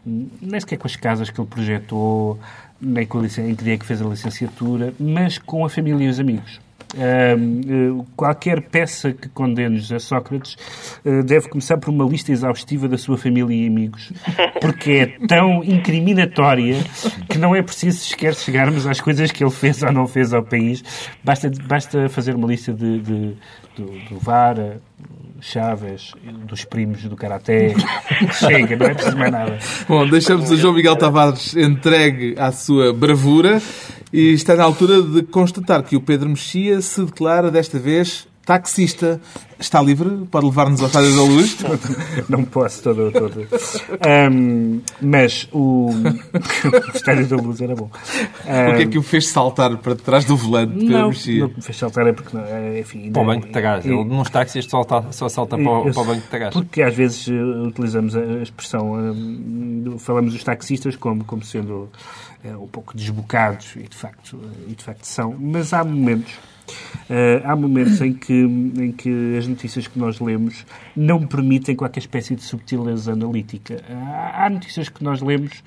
[0.06, 2.40] nem sequer com as casas que ele projetou,
[2.82, 6.10] nem com a, em que dia que fez a licenciatura, mas com a família e
[6.10, 6.60] os amigos.
[6.96, 10.58] Uh, qualquer peça que condene José Sócrates
[11.06, 14.12] uh, deve começar por uma lista exaustiva da sua família e amigos,
[14.60, 16.84] porque é tão incriminatória
[17.30, 20.44] que não é preciso sequer chegarmos às coisas que ele fez ou não fez ao
[20.44, 20.84] país.
[21.24, 23.36] Basta, basta fazer uma lista de, de
[23.80, 24.82] do, do Vara,
[25.42, 26.12] Chaves,
[26.46, 27.74] dos primos do Karaté.
[28.34, 29.58] Chega, não é preciso mais nada.
[29.88, 33.62] Bom, deixamos o João Miguel Tavares entregue à sua bravura
[34.12, 39.22] e está na altura de constatar que o Pedro Mexia se declara desta vez taxista.
[39.60, 40.26] Está livre?
[40.32, 41.58] Pode levar-nos ao Estádio da Luz?
[42.28, 43.12] Não posso, todo.
[43.12, 43.48] todo.
[44.32, 45.92] Um, mas o...
[45.94, 47.92] o Estádio da Luz era bom.
[48.48, 48.72] Um...
[48.72, 51.42] O que é que o fez saltar para trás do volante, Pedro não, Mexia?
[51.42, 53.12] Não me fez saltar é porque, é, enfim...
[53.12, 53.86] Para o banco de trás.
[53.86, 56.54] Ele, nos táxis, só, salta, só salta para, o, para o banco de trás.
[56.54, 58.94] Porque às vezes uh, utilizamos a expressão...
[58.94, 61.90] Um, falamos dos taxistas como, como sendo uh,
[62.46, 65.36] um pouco desbocados, e de, facto, e de facto são.
[65.38, 66.38] Mas há momentos
[67.10, 72.00] Uh, há momentos em que, em que as notícias que nós lemos não permitem qualquer
[72.00, 73.84] espécie de subtileza analítica.
[73.90, 75.64] Uh, há notícias que nós lemos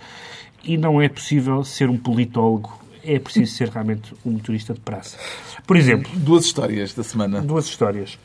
[0.62, 5.18] e não é possível ser um politólogo, é preciso ser realmente um motorista de praça.
[5.66, 6.08] Por exemplo...
[6.14, 7.40] Duas histórias da semana.
[7.40, 8.16] Duas histórias.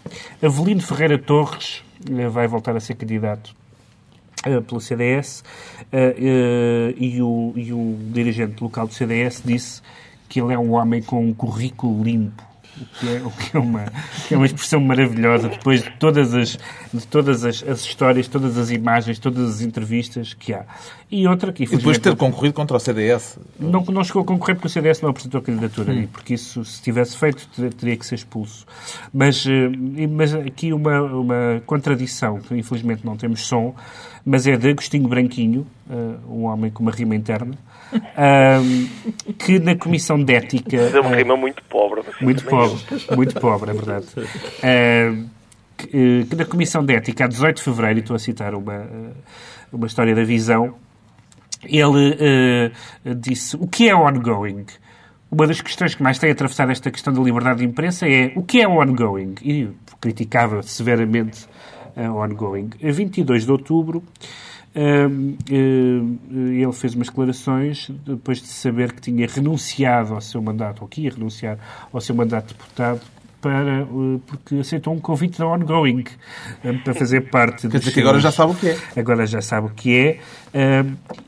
[0.41, 1.83] Avelino Ferreira Torres
[2.31, 3.55] vai voltar a ser candidato
[4.67, 5.43] pelo CDS
[6.97, 9.81] e, o, e o dirigente local do CDS disse
[10.29, 12.43] que ele é um homem com um currículo limpo
[12.99, 13.85] que é, o que é, uma,
[14.27, 16.57] que é uma expressão maravilhosa depois de todas, as,
[16.93, 20.65] de todas as, as, histórias, todas as imagens, todas as entrevistas que há.
[21.09, 23.39] E outra que, E depois de ter concorrido contra o CDS?
[23.59, 26.01] Não, não chegou a concorrer porque o CDS não apresentou a candidatura hum.
[26.01, 28.65] e porque isso, se tivesse feito, teria que ser expulso.
[29.13, 33.73] Mas, eh, mas aqui uma, uma contradição, que infelizmente não temos som,
[34.25, 37.57] mas é de Agostinho Branquinho, uh, um homem com uma rima interna,
[37.93, 40.77] uh, que na Comissão de Ética...
[40.77, 42.01] É uma rima muito pobre.
[42.21, 42.77] Muito pobre,
[43.15, 44.05] muito pobre, é verdade.
[44.17, 45.29] Uh,
[45.77, 48.87] que, que, na Comissão de Ética, a 18 de Fevereiro, e estou a citar uma,
[49.71, 50.75] uma história da visão,
[51.63, 52.71] ele
[53.15, 54.65] disse o que é ongoing?
[55.29, 58.43] Uma das questões que mais tem atravessado esta questão da liberdade de imprensa é o
[58.43, 59.35] que é ongoing?
[59.43, 59.69] E
[59.99, 61.47] criticava severamente
[61.97, 62.69] ongoing.
[62.83, 64.03] A 22 de outubro,
[64.75, 71.01] ele fez umas declarações depois de saber que tinha renunciado ao seu mandato, ou que
[71.01, 71.57] ia renunciar
[71.91, 73.01] ao seu mandato de deputado,
[73.41, 76.03] para, eh, porque aceitou um convite da Ongoing
[76.83, 77.67] para fazer parte...
[77.67, 78.77] Quer dizer que agora já sabe o que é.
[78.95, 80.19] Agora já sabe o que é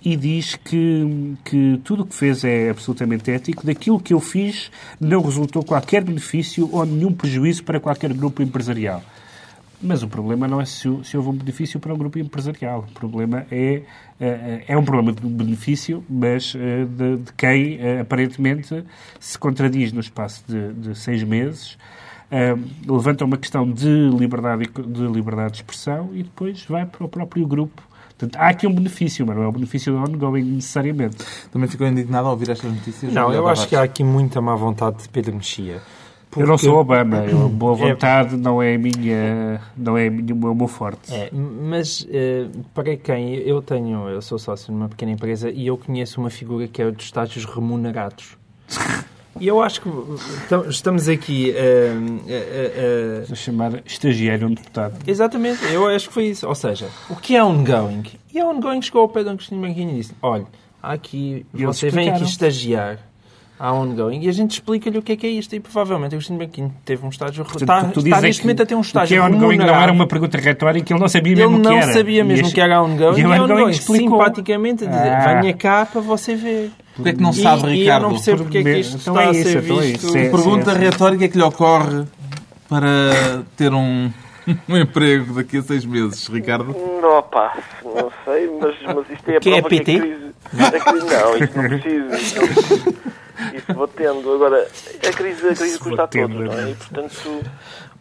[0.03, 3.65] e diz que, que tudo o que fez é absolutamente ético.
[3.65, 9.03] Daquilo que eu fiz não resultou qualquer benefício ou nenhum prejuízo para qualquer grupo empresarial.
[9.81, 12.85] Mas o problema não é se, se houve um benefício para um grupo empresarial.
[12.89, 13.83] O problema é,
[14.19, 18.83] é, é um problema de benefício, mas de, de quem aparentemente
[19.19, 21.77] se contradiz no espaço de, de seis meses
[22.87, 27.45] levanta uma questão de liberdade, de liberdade de expressão e depois vai para o próprio
[27.47, 27.81] grupo.
[28.17, 31.17] Portanto, há aqui um benefício, mas não é um benefício ongoing necessariamente.
[31.51, 33.13] Também ficou indignado ao ouvir estas notícias?
[33.13, 35.81] Não, eu acho que há aqui muita má vontade de Pedro Mexia.
[36.29, 36.43] Porque...
[36.43, 37.89] Eu não sou Obama, eu, a boa é.
[37.89, 38.37] vontade é...
[38.37, 41.13] não é a minha, não é o meu forte.
[41.13, 45.77] É, mas uh, para quem eu tenho, eu sou sócio numa pequena empresa e eu
[45.77, 48.37] conheço uma figura que é o dos estágios remunerados.
[49.39, 49.89] E eu acho que
[50.67, 54.99] estamos aqui a, a, a, a chamar estagiário um deputado.
[55.07, 56.47] Exatamente, eu acho que foi isso.
[56.47, 58.03] Ou seja, o que é ongoing?
[58.33, 60.45] E a ongoing chegou ao pé de um Cristina Banquinho e disse: olha,
[60.83, 62.99] aqui, você vem aqui estagiar
[63.59, 65.53] a ongoing e a gente explica-lhe o que é que é isto.
[65.53, 67.43] E provavelmente o Agostinho Banquinho teve um estágio.
[67.43, 69.21] Portanto, está, tu está neste momento a ter um estágio.
[69.21, 71.67] O que é ongoing não era uma pergunta retórica, ele não sabia mesmo o que
[71.67, 71.75] era.
[71.75, 73.17] Ele não sabia mesmo o que era ongoing.
[73.17, 75.41] E, e ongoing simpaticamente a dizer: ah.
[75.41, 76.71] venha cá para você ver.
[76.95, 77.83] Porquê é que não sabe, e, Ricardo?
[77.83, 79.77] E eu não percebo porque é que isto então está é isso, a ser então
[79.77, 80.17] visto.
[80.17, 80.31] É isso.
[80.31, 82.05] Pergunta retórica que lhe ocorre
[82.67, 84.11] para ter um,
[84.67, 86.75] um emprego daqui a seis meses, Ricardo?
[87.01, 89.83] Não, pá, não sei, mas, mas isto é a que é prova é PT?
[89.83, 90.29] que a crise...
[90.53, 93.09] A crise não, isto não precisa.
[93.55, 94.33] Isso vou tendo.
[94.33, 94.67] Agora,
[95.07, 96.71] a crise, a crise custa a todos, não é?
[96.71, 97.45] E, portanto,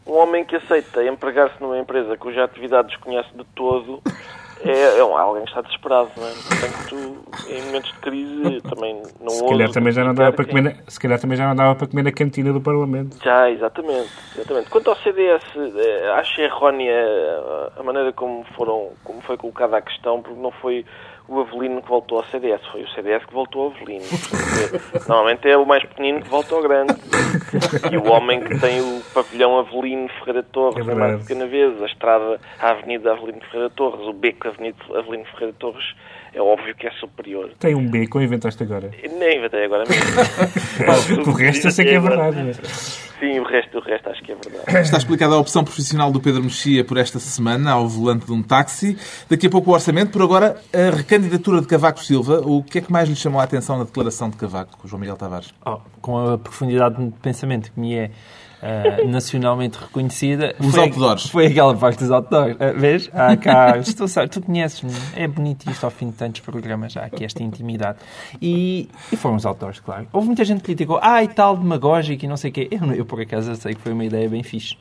[0.07, 4.03] um homem que aceita empregar-se numa empresa cuja atividade desconhece de todo
[4.65, 6.33] é, é alguém que está desesperado, não é?
[6.33, 7.19] Portanto,
[7.49, 10.73] em momentos de crise também não se calhar também já não dava para comer na,
[10.89, 13.17] Se calhar também já não dava para comer na cantina do Parlamento.
[13.23, 14.11] Já, exatamente.
[14.35, 14.71] exatamente.
[14.71, 16.93] Quanto ao CDS, eh, acho errónea
[17.79, 20.85] a maneira como, foram, como foi colocada a questão, porque não foi
[21.29, 24.05] o Avelino que voltou ao CDS, foi o CDS que voltou ao Avelino.
[25.07, 26.95] Normalmente é o mais pequenino que volta ao grande.
[27.93, 31.87] E o homem que tem o pavilhão Avelino Ferreira Torres, é mais pequena vez, a
[31.87, 35.95] estrada, a Avenida Avelino Ferreira Torres, o beco Avenida Avelino Ferreira Torres,
[36.33, 37.51] é óbvio que é superior.
[37.59, 38.91] Tem um beco ou inventaste agora?
[39.03, 41.23] Nem inventei agora mesmo.
[41.31, 42.43] o resto eu sei que é verdade.
[42.43, 43.09] Mas...
[43.19, 44.79] Sim, o resto, o resto acho que é verdade.
[44.81, 48.43] Está explicada a opção profissional do Pedro Mexia por esta semana ao volante de um
[48.43, 48.97] táxi.
[49.29, 50.13] Daqui a pouco o orçamento.
[50.13, 52.41] Por agora, a recandidatura de Cavaco Silva.
[52.45, 55.17] O que é que mais lhe chamou a atenção na declaração de Cavaco, João Miguel
[55.17, 55.53] Tavares?
[55.67, 58.11] Oh, com a profundidade de pensamento que me é
[58.63, 60.55] uh, nacionalmente reconhecida.
[60.61, 61.29] Os foi, outdoors.
[61.29, 62.55] Foi aquela parte dos outdoors.
[62.55, 63.11] Uh, vês?
[63.13, 64.93] Há cá, tu, tu conheces-me.
[65.17, 66.97] É bonito isto ao fim de tantos programas.
[66.97, 67.99] Há aqui esta intimidade.
[68.41, 70.07] E, e foram os outdoors, claro.
[70.13, 71.01] Houve muita gente que criticou.
[71.03, 72.69] Ah, e tal, demagógico e não sei o quê.
[72.71, 74.77] Eu, eu, por acaso, sei que foi uma ideia bem fixe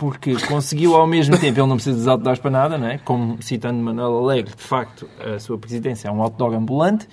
[0.00, 2.96] porque conseguiu ao mesmo tempo, ele não precisa dos outdoors para nada, não é?
[2.96, 7.06] como citando Manuel Alegre, de facto, a sua presidência é um outdoor ambulante,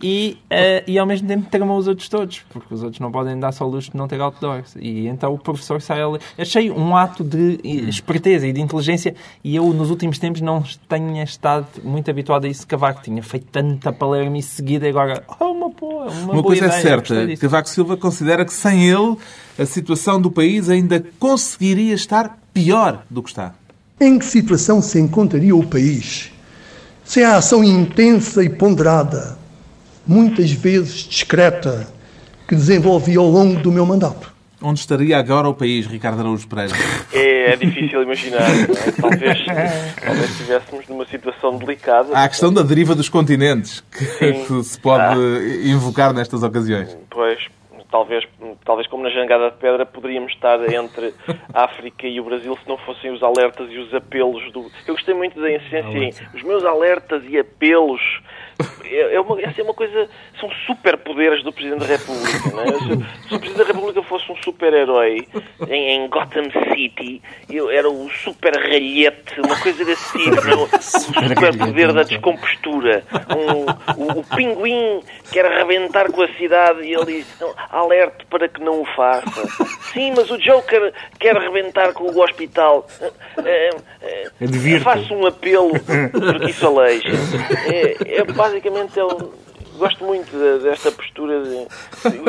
[0.00, 3.38] e, uh, e ao mesmo tempo tramou os outros todos, porque os outros não podem
[3.38, 4.76] dar só luxo de não ter outdoors.
[4.76, 6.18] E então o professor sai ali.
[6.38, 11.22] Achei um ato de esperteza e de inteligência, e eu nos últimos tempos não tenho
[11.22, 12.66] estado muito habituado a isso.
[12.66, 16.44] Cavaco tinha feito tanta palerma e seguida, e agora, oh, uma boa, uma, uma boa
[16.44, 19.16] coisa é ideia, é certa: Cavaco Silva considera que sem ele
[19.58, 23.54] a situação do país ainda conseguiria estar pior do que está.
[24.00, 26.32] Em que situação se encontraria o país
[27.04, 29.38] sem a ação intensa e ponderada
[30.08, 31.86] muitas vezes discreta,
[32.48, 34.32] que desenvolvi ao longo do meu mandato.
[34.60, 36.74] Onde estaria agora o país, Ricardo Araújo Pereira?
[37.12, 38.40] É, é difícil imaginar.
[38.40, 38.90] É?
[39.00, 39.46] Talvez,
[40.04, 42.16] talvez estivéssemos numa situação delicada.
[42.16, 45.68] Há a questão da deriva dos continentes, que, que se pode ah.
[45.68, 46.98] invocar nestas ocasiões.
[47.08, 47.38] Pois,
[47.88, 48.24] talvez,
[48.64, 51.14] talvez como na jangada de pedra, poderíamos estar entre
[51.54, 54.70] a África e o Brasil se não fossem os alertas e os apelos do...
[54.86, 58.00] Eu gostei muito da insistência em os meus alertas e apelos
[58.84, 60.08] é, é uma, essa é uma coisa.
[60.40, 62.50] São superpoderes do Presidente da República.
[62.50, 62.72] Não é?
[62.72, 65.28] se, se, o Presidente da República fosse um super-herói
[65.68, 70.44] em, em, Gotham City, eu era o super ralhete, uma coisa desse tipo.
[70.44, 70.64] Não?
[70.64, 73.04] O superpoder da descompostura.
[73.30, 77.26] Um, o, o, pinguim quer arrebentar com a cidade e ele diz:
[77.70, 79.46] alerte para que não o faça.
[79.92, 82.86] Sim, mas o Joker quer arrebentar com o hospital.
[83.44, 85.72] É, é, é, faça um apelo
[86.10, 87.08] porque isso aleija.
[87.66, 89.32] É, é basicamente eu
[89.78, 90.30] gosto muito
[90.62, 91.68] desta postura, de,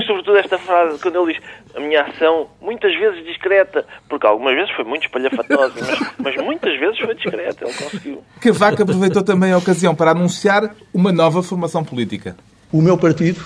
[0.05, 1.43] sobretudo desta frase, quando ele diz
[1.75, 5.73] a minha ação, muitas vezes discreta, porque algumas vezes foi muito espalhafatosa,
[6.19, 8.23] mas, mas muitas vezes foi discreta, ele conseguiu.
[8.39, 12.36] Cavaco aproveitou também a ocasião para anunciar uma nova formação política.
[12.71, 13.43] O meu partido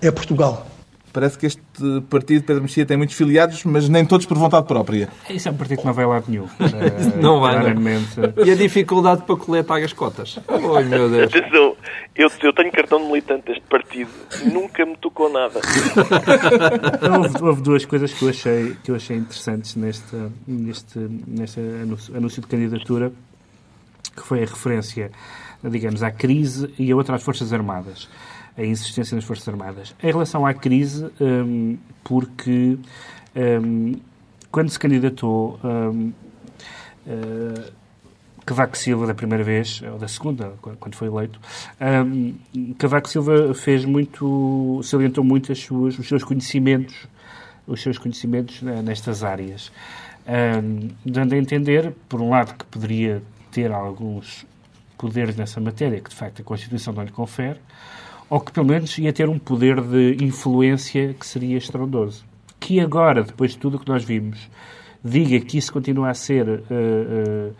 [0.00, 0.66] é Portugal.
[1.14, 1.62] Parece que este
[2.10, 5.08] partido, Pedro Mexia, tem muitos filiados, mas nem todos por vontade própria.
[5.30, 6.48] Isso é um partido que não vai lá nenhum.
[7.22, 8.44] não vai, não.
[8.44, 10.40] E a dificuldade para coletar as cotas?
[10.48, 11.32] Oh, meu Deus.
[11.32, 11.76] Atenção,
[12.16, 14.10] eu, eu tenho cartão de militante deste partido.
[14.52, 15.60] Nunca me tocou nada.
[17.22, 20.16] houve, houve, duas coisas que eu achei, que eu achei interessantes neste,
[20.48, 23.12] neste, neste anúncio, anúncio de candidatura,
[24.16, 25.12] que foi a referência,
[25.62, 28.08] digamos, à crise e a outra às Forças Armadas
[28.56, 29.94] a insistência nas Forças Armadas.
[30.02, 32.78] Em relação à crise, um, porque
[33.36, 33.94] um,
[34.50, 36.12] quando se candidatou um,
[37.06, 37.72] uh,
[38.46, 41.40] Cavaco Silva da primeira vez, ou da segunda, quando foi eleito,
[41.80, 47.08] um, Cavaco Silva fez muito, salientou muito as suas, os seus conhecimentos,
[47.66, 49.72] os seus conhecimentos nestas áreas,
[50.26, 54.46] um, dando a entender, por um lado, que poderia ter alguns
[54.96, 57.58] poderes nessa matéria que de facto a Constituição não lhe confere,
[58.34, 62.24] ou que pelo menos ia ter um poder de influência que seria estrondoso.
[62.58, 64.50] Que agora, depois de tudo o que nós vimos,
[65.04, 67.54] diga que isso continua a ser, uh, uh,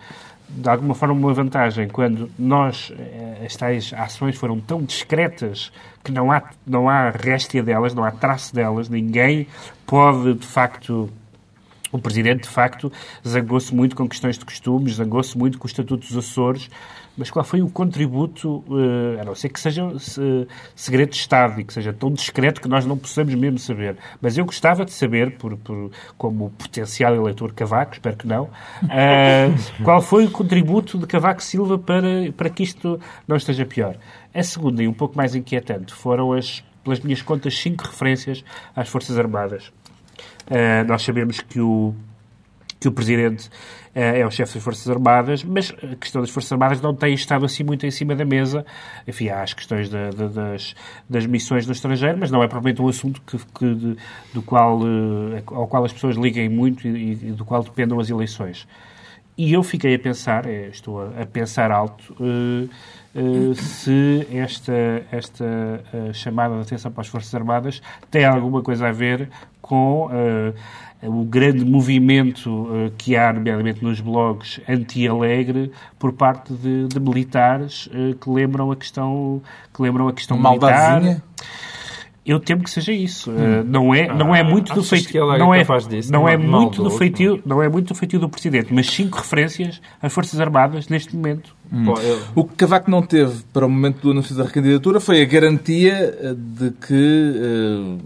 [0.49, 5.71] de alguma forma, uma vantagem, quando nós, uh, as tais ações foram tão discretas
[6.03, 9.47] que não há, não há réstia delas, não há traço delas, ninguém
[9.87, 11.09] pode, de facto,
[11.93, 12.93] o Presidente, de facto,
[13.25, 16.69] zangou-se muito com questões de costumes, zangou-se muito com o Estatuto dos Açores,
[17.17, 19.99] mas qual foi o contributo, uh, a não ser que seja uh,
[20.75, 23.97] segredo de Estado e que seja tão discreto que nós não possamos mesmo saber.
[24.21, 29.49] Mas eu gostava de saber, por, por como potencial eleitor Cavaco, espero que não, uh,
[29.85, 33.97] qual foi o contributo de Cavaco Silva para, para que isto não esteja pior.
[34.35, 38.89] A segunda, e um pouco mais inquietante, foram as, pelas minhas contas, cinco referências às
[38.89, 39.73] Forças Armadas.
[40.49, 41.95] Uh, nós sabemos que o,
[42.81, 43.49] que o Presidente
[43.95, 47.45] é o chefe das Forças Armadas, mas a questão das Forças Armadas não tem estado
[47.45, 48.67] assim muito em cima da mesa.
[49.07, 50.75] Enfim, há as questões de, de, das,
[51.09, 53.97] das missões no estrangeiro, mas não é propriamente um assunto que, que de,
[54.33, 58.11] do qual, uh, ao qual as pessoas liguem muito e, e, do qual dependam as
[58.11, 58.67] eleições.
[59.37, 62.69] E eu fiquei a pensar, estou a, a pensar alto, Uh,
[63.55, 64.73] se esta,
[65.13, 69.29] esta uh, chamada de atenção para as Forças Armadas tem alguma coisa a ver
[69.63, 70.55] com uh,
[71.03, 77.91] o grande movimento que há, nomeadamente nos blogs anti-alegre, por parte de, de militares
[78.23, 79.43] que lembram a questão,
[79.75, 81.03] que lembram a questão militar.
[82.27, 83.31] Eu temo que seja isso.
[83.31, 83.61] Hum.
[83.61, 86.37] Uh, não é, não é ah, muito do feitio, é não é, disso, não, é
[86.39, 90.41] muito do feitio, não é muito do feitio do presidente, mas cinco referências às Forças
[90.41, 91.55] Armadas neste momento.
[91.71, 91.85] Hum.
[91.85, 92.23] Bom, eu...
[92.35, 95.93] O que Cavaco não teve para o momento do anúncio da recandidatura foi a garantia
[95.93, 97.99] eh, de que uh,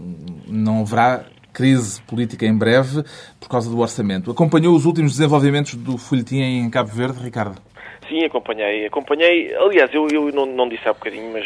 [0.47, 3.03] não haverá crise política em breve
[3.39, 4.31] por causa do orçamento.
[4.31, 7.61] Acompanhou os últimos desenvolvimentos do folhetim em Cabo Verde, Ricardo?
[8.07, 8.85] Sim, acompanhei.
[8.85, 9.55] Acompanhei.
[9.55, 11.45] Aliás, eu, eu não, não disse há bocadinho, mas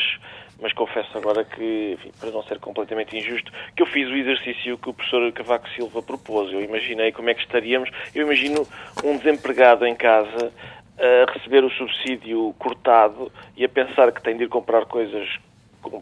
[0.61, 4.77] mas confesso agora que, enfim, para não ser completamente injusto, que eu fiz o exercício
[4.77, 6.51] que o professor Cavaco Silva propôs.
[6.51, 7.89] Eu imaginei como é que estaríamos.
[8.13, 8.67] Eu imagino
[9.03, 10.51] um desempregado em casa
[10.97, 15.27] a receber o subsídio cortado e a pensar que tem de ir comprar coisas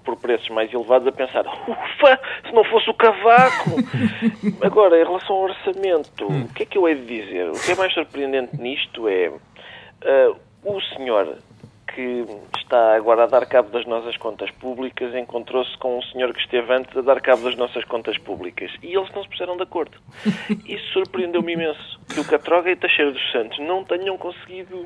[0.04, 3.72] por preços mais elevados, a pensar, ufa, se não fosse o Cavaco!
[4.62, 7.50] Agora, em relação ao orçamento, o que é que eu hei de dizer?
[7.50, 11.36] O que é mais surpreendente nisto é uh, o senhor
[11.96, 12.26] que
[12.58, 16.74] está agora a dar cabo das nossas contas públicas encontrou-se com um senhor que esteve
[16.74, 19.98] antes a dar cabo das nossas contas públicas e eles não se puseram de acordo.
[20.66, 24.86] Isso surpreendeu-me imenso, que o Catroga e Teixeira dos Santos não tenham conseguido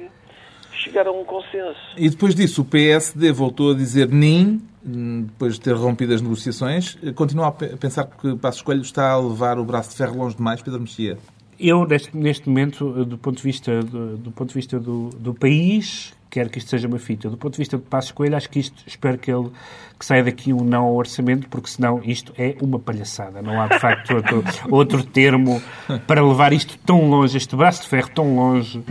[0.72, 1.80] chegar a um consenso.
[1.98, 6.98] E depois disso o PSD voltou a dizer NIM, depois de ter rompido as negociações,
[7.16, 10.62] continua a pensar que Passos Coelho está a levar o braço de ferro longe demais,
[10.62, 11.18] Pedro Mexia?
[11.58, 15.34] Eu, neste, neste momento, do ponto de vista do, do ponto de vista do, do
[15.34, 17.30] país, quero que isto seja uma fita.
[17.30, 19.50] Do ponto de vista de Passos Coelho, acho que isto, espero que ele
[19.98, 23.42] que saia daqui um não ao orçamento, porque senão isto é uma palhaçada.
[23.42, 25.64] Não há, de facto, outro, outro termo
[26.06, 28.84] para levar isto tão longe, este braço de ferro tão longe,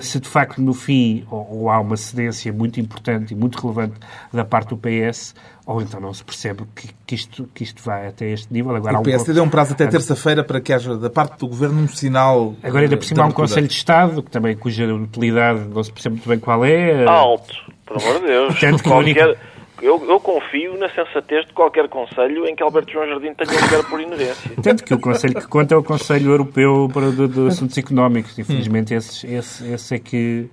[0.00, 3.94] se de facto no fim ou, ou, há uma cedência muito importante e muito relevante
[4.32, 5.34] da parte do PS,
[5.66, 8.74] ou então não se percebe que, que, isto, que isto vai até este nível.
[8.76, 9.34] Agora, o PSD um...
[9.34, 12.54] deu um prazo até terça-feira para que haja da parte do Governo um sinal...
[12.62, 15.90] Agora ainda por cima há um Conselho de Estado, que também, cuja utilidade não se
[15.90, 17.06] percebe muito bem qual é.
[17.06, 18.60] Alto, por amor de Deus.
[18.60, 19.24] Tanto que qualquer...
[19.24, 19.53] único...
[19.82, 23.84] Eu, eu, confio na sensatez de qualquer Conselho em que Alberto João Jardim tenha lugar
[23.90, 24.50] por inerência.
[24.62, 28.38] Tanto que o Conselho que conta é o Conselho Europeu para de, de Assuntos Económicos.
[28.38, 30.48] Infelizmente, esse, esse, esse é que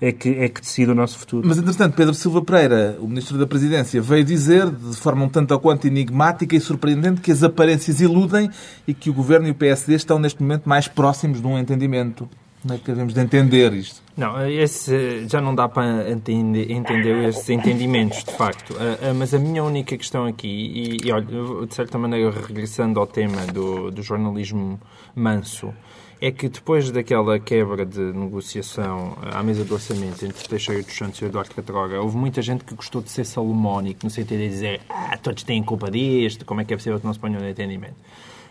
[0.00, 1.46] é que, é que decide o nosso futuro.
[1.46, 5.52] Mas, entretanto, Pedro Silva Pereira, o Ministro da Presidência, veio dizer, de forma um tanto
[5.52, 8.48] ou quanto enigmática e surpreendente, que as aparências iludem
[8.88, 12.28] e que o Governo e o PSD estão, neste momento, mais próximos de um entendimento.
[12.62, 14.02] Como é que devemos de entender isto?
[14.16, 18.74] Não, esse, já não dá para entender, entender esses entendimentos, de facto.
[18.74, 21.26] Uh, uh, mas a minha única questão aqui, e, e olha,
[21.66, 24.78] de certa maneira, regressando ao tema do, do jornalismo
[25.14, 25.72] manso,
[26.20, 31.18] é que depois daquela quebra de negociação à mesa do orçamento entre Teixeira dos Santos
[31.22, 34.82] e Eduardo Catroga, houve muita gente que gostou de ser salomónico, no sentido de dizer
[34.90, 37.48] ah, todos têm culpa disto, como é que é possível que não se ponham no
[37.48, 37.96] entendimento.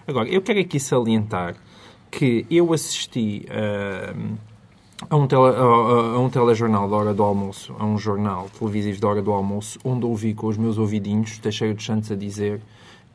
[0.08, 1.56] Agora, eu quero aqui salientar
[2.12, 4.38] que eu assisti uh,
[5.10, 9.00] a, um tele, a, a, um telejornal da hora do almoço, a um jornal televisivo
[9.00, 12.62] da hora do almoço, onde ouvi com os meus ouvidinhos Teixeira dos Santos a dizer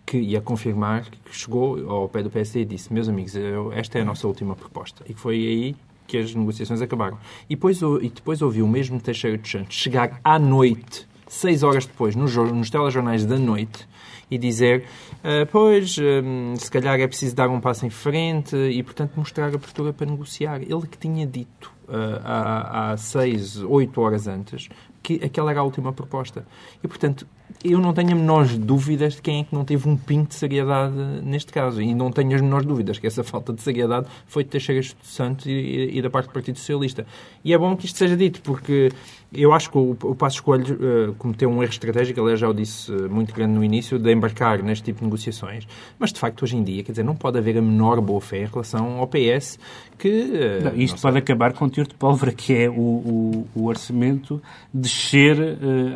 [0.07, 3.99] que ia confirmar que chegou ao pé do PSD e disse: Meus amigos, eu, esta
[3.99, 5.05] é a nossa última proposta.
[5.09, 5.77] E foi aí
[6.07, 7.19] que as negociações acabaram.
[7.49, 11.87] E depois, e depois ouvi o mesmo Teixeira dos Santos chegar à noite, seis horas
[11.87, 13.89] depois, nos, nos telejornais da noite,
[14.31, 14.85] e dizer:
[15.25, 19.47] uh, Pois, um, se calhar é preciso dar um passo em frente e, portanto, mostrar
[19.47, 20.63] abertura para negociar.
[20.63, 21.74] Ele que tinha dito
[22.23, 24.69] há, há seis, oito horas antes
[25.05, 26.47] que aquela era a última proposta.
[26.83, 27.27] E, portanto,
[27.63, 30.35] eu não tenho a menores dúvidas de quem é que não teve um pinto de
[30.35, 31.81] seriedade neste caso.
[31.81, 35.47] E não tenho as menores dúvidas que essa falta de seriedade foi de Teixeira Santos
[35.47, 37.07] e, e, da parte do Partido Socialista.
[37.45, 38.91] E é bom que isto seja dito, porque
[39.33, 42.55] eu acho que o, o Passo Escolho uh, cometeu um erro estratégico, aliás, já o
[42.55, 45.67] disse uh, muito grande no início, de embarcar neste tipo de negociações.
[45.99, 48.47] Mas, de facto, hoje em dia, quer dizer, não pode haver a menor boa-fé em
[48.47, 49.59] relação ao PS
[49.99, 50.09] que...
[50.09, 53.65] Uh, não, isto não pode acabar com tiro de pólvora, que é o, o, o
[53.67, 54.41] orçamento
[54.73, 55.37] descer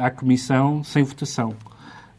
[0.01, 1.55] à Comissão sem votação.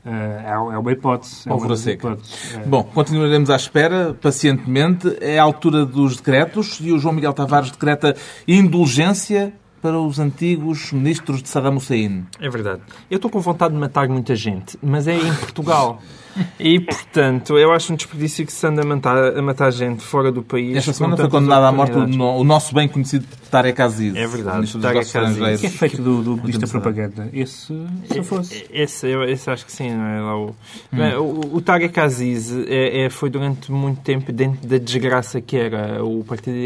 [0.05, 1.47] É, é uma hipótese.
[1.47, 2.55] É uma hipótese.
[2.55, 2.65] É.
[2.65, 5.17] Bom, continuaremos à espera, pacientemente.
[5.19, 8.15] É a altura dos decretos e o João Miguel Tavares decreta
[8.47, 12.25] indulgência para os antigos ministros de Saddam Hussein.
[12.39, 12.81] É verdade.
[13.09, 16.01] Eu estou com vontade de matar muita gente, mas é em Portugal.
[16.59, 20.31] E, portanto, eu acho um desperdício que se anda a matar, a matar gente fora
[20.31, 20.77] do país.
[20.77, 24.15] Esta semana foi condenado à morte o, nosso bem conhecido Tarek Aziz.
[24.15, 24.79] É verdade.
[24.79, 25.61] Tarek Aziz.
[25.61, 27.29] que é feito do, do Ministro da Propaganda?
[27.33, 27.73] Esse,
[28.11, 28.65] se fosse.
[28.71, 29.91] Esse, esse acho que sim.
[29.91, 30.21] Não é?
[30.21, 30.55] Lá o,
[30.93, 31.17] hum.
[31.19, 36.03] o, o Tarek Aziz é, é, foi durante muito tempo dentro da desgraça que era
[36.03, 36.57] o partido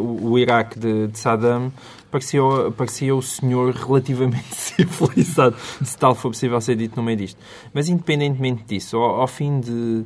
[0.00, 1.72] o, o Iraque de, de Saddam
[2.16, 2.40] parecia,
[2.76, 7.38] parecia o senhor relativamente civilizado, se tal for possível ser dito no meio disto.
[7.72, 10.04] Mas independentemente disso, ao, ao fim de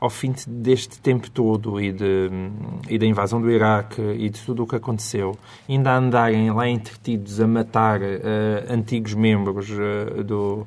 [0.00, 2.30] ao fim deste tempo todo e, de,
[2.88, 5.36] e da invasão do Iraque e de tudo o que aconteceu,
[5.68, 8.04] ainda andarem lá entretidos a matar uh,
[8.70, 10.66] antigos membros uh, do,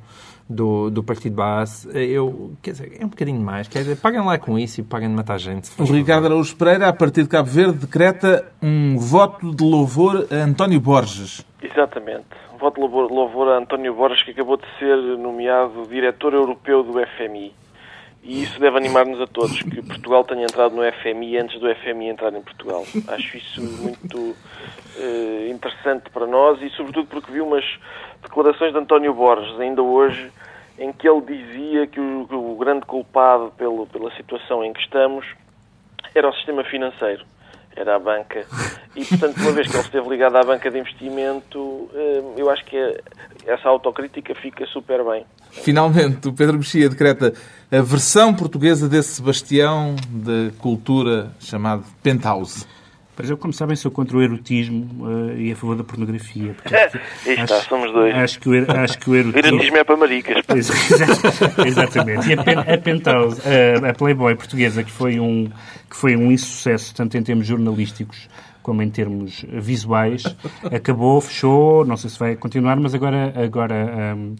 [0.49, 3.67] do, do Partido Base, eu, quer dizer, é um bocadinho mais.
[3.67, 5.69] Quer dizer, paguem lá com isso e paguem de matar gente.
[5.77, 10.35] O Ricardo Araújo Pereira, a partir de Cabo Verde, decreta um voto de louvor a
[10.43, 11.45] António Borges.
[11.61, 12.25] Exatamente.
[12.59, 17.53] Voto de louvor a António Borges, que acabou de ser nomeado diretor europeu do FMI.
[18.23, 22.09] E isso deve animar-nos a todos, que Portugal tenha entrado no FMI antes do FMI
[22.09, 22.83] entrar em Portugal.
[23.07, 27.65] Acho isso muito uh, interessante para nós e, sobretudo, porque vi umas
[28.21, 30.31] declarações de António Borges, ainda hoje,
[30.77, 35.25] em que ele dizia que o, o grande culpado pelo, pela situação em que estamos
[36.13, 37.25] era o sistema financeiro
[37.75, 38.45] era a banca.
[38.95, 42.65] E, portanto, uma vez que ele esteve ligado à banca de investimento, eh, eu acho
[42.65, 42.77] que
[43.45, 45.25] essa autocrítica fica super bem.
[45.51, 47.33] Finalmente, o Pedro Mexia decreta
[47.71, 52.65] a versão portuguesa desse Sebastião da cultura chamado Penthouse.
[53.17, 56.53] Mas eu, como sabem, sou contra o erotismo uh, e a favor da pornografia.
[56.53, 58.15] Porque, é, acho, está, somos dois.
[58.15, 59.47] Acho que o, acho que o erotismo...
[59.47, 60.45] erotismo é para maricas.
[61.65, 62.29] Exatamente.
[62.29, 65.49] E a, a Penthouse, a, a Playboy portuguesa, que foi um,
[65.89, 68.29] que foi um insucesso, tanto em termos jornalísticos
[68.61, 70.23] como em termos visuais,
[70.71, 74.35] acabou, fechou, não sei se vai continuar, mas agora, agora um,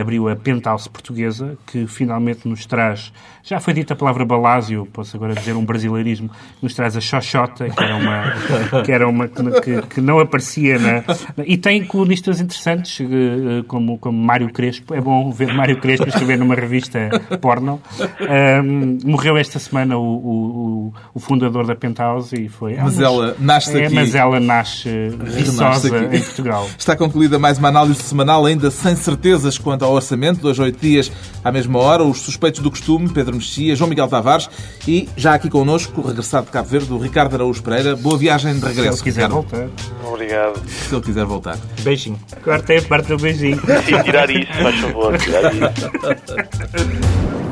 [0.00, 3.12] abriu a Penthouse portuguesa, que finalmente nos traz,
[3.42, 7.68] já foi dita a palavra balásio, posso agora dizer um brasileirismo, nos traz a xoxota,
[7.68, 8.34] que era uma,
[8.84, 11.04] que, era uma que, que não aparecia na...
[11.46, 16.38] E tem colunistas interessantes, eh, como, como Mário Crespo, é bom ver Mário Crespo escrever
[16.38, 17.08] numa revista
[17.40, 17.80] porno.
[18.20, 22.76] Um, morreu esta semana o, o, o, fundador da Penthouse e foi...
[22.76, 23.94] Ah, mas, mas ela nasce é, aqui.
[23.94, 26.68] Mas ela nasce viçosa em Portugal.
[26.78, 31.12] Está concluída mais uma análise semanal, ainda sem certezas quanto ao orçamento, dois, oito dias
[31.44, 34.50] à mesma hora, os suspeitos do costume, Pedro Mexia, João Miguel Tavares
[34.86, 37.94] e já aqui connosco, regressado de Cabo Verde, o Ricardo Araújo Pereira.
[37.94, 38.98] Boa viagem de regresso.
[38.98, 39.48] Se ele quiser Ricardo.
[39.48, 39.68] voltar.
[40.04, 40.60] Obrigado.
[40.68, 41.58] Se ele quiser voltar.
[41.82, 42.18] Beijinho.
[42.42, 43.60] Corta aí a parte do beijinho.
[43.60, 47.40] Sim, tirar isso, faz favor, tirar isso.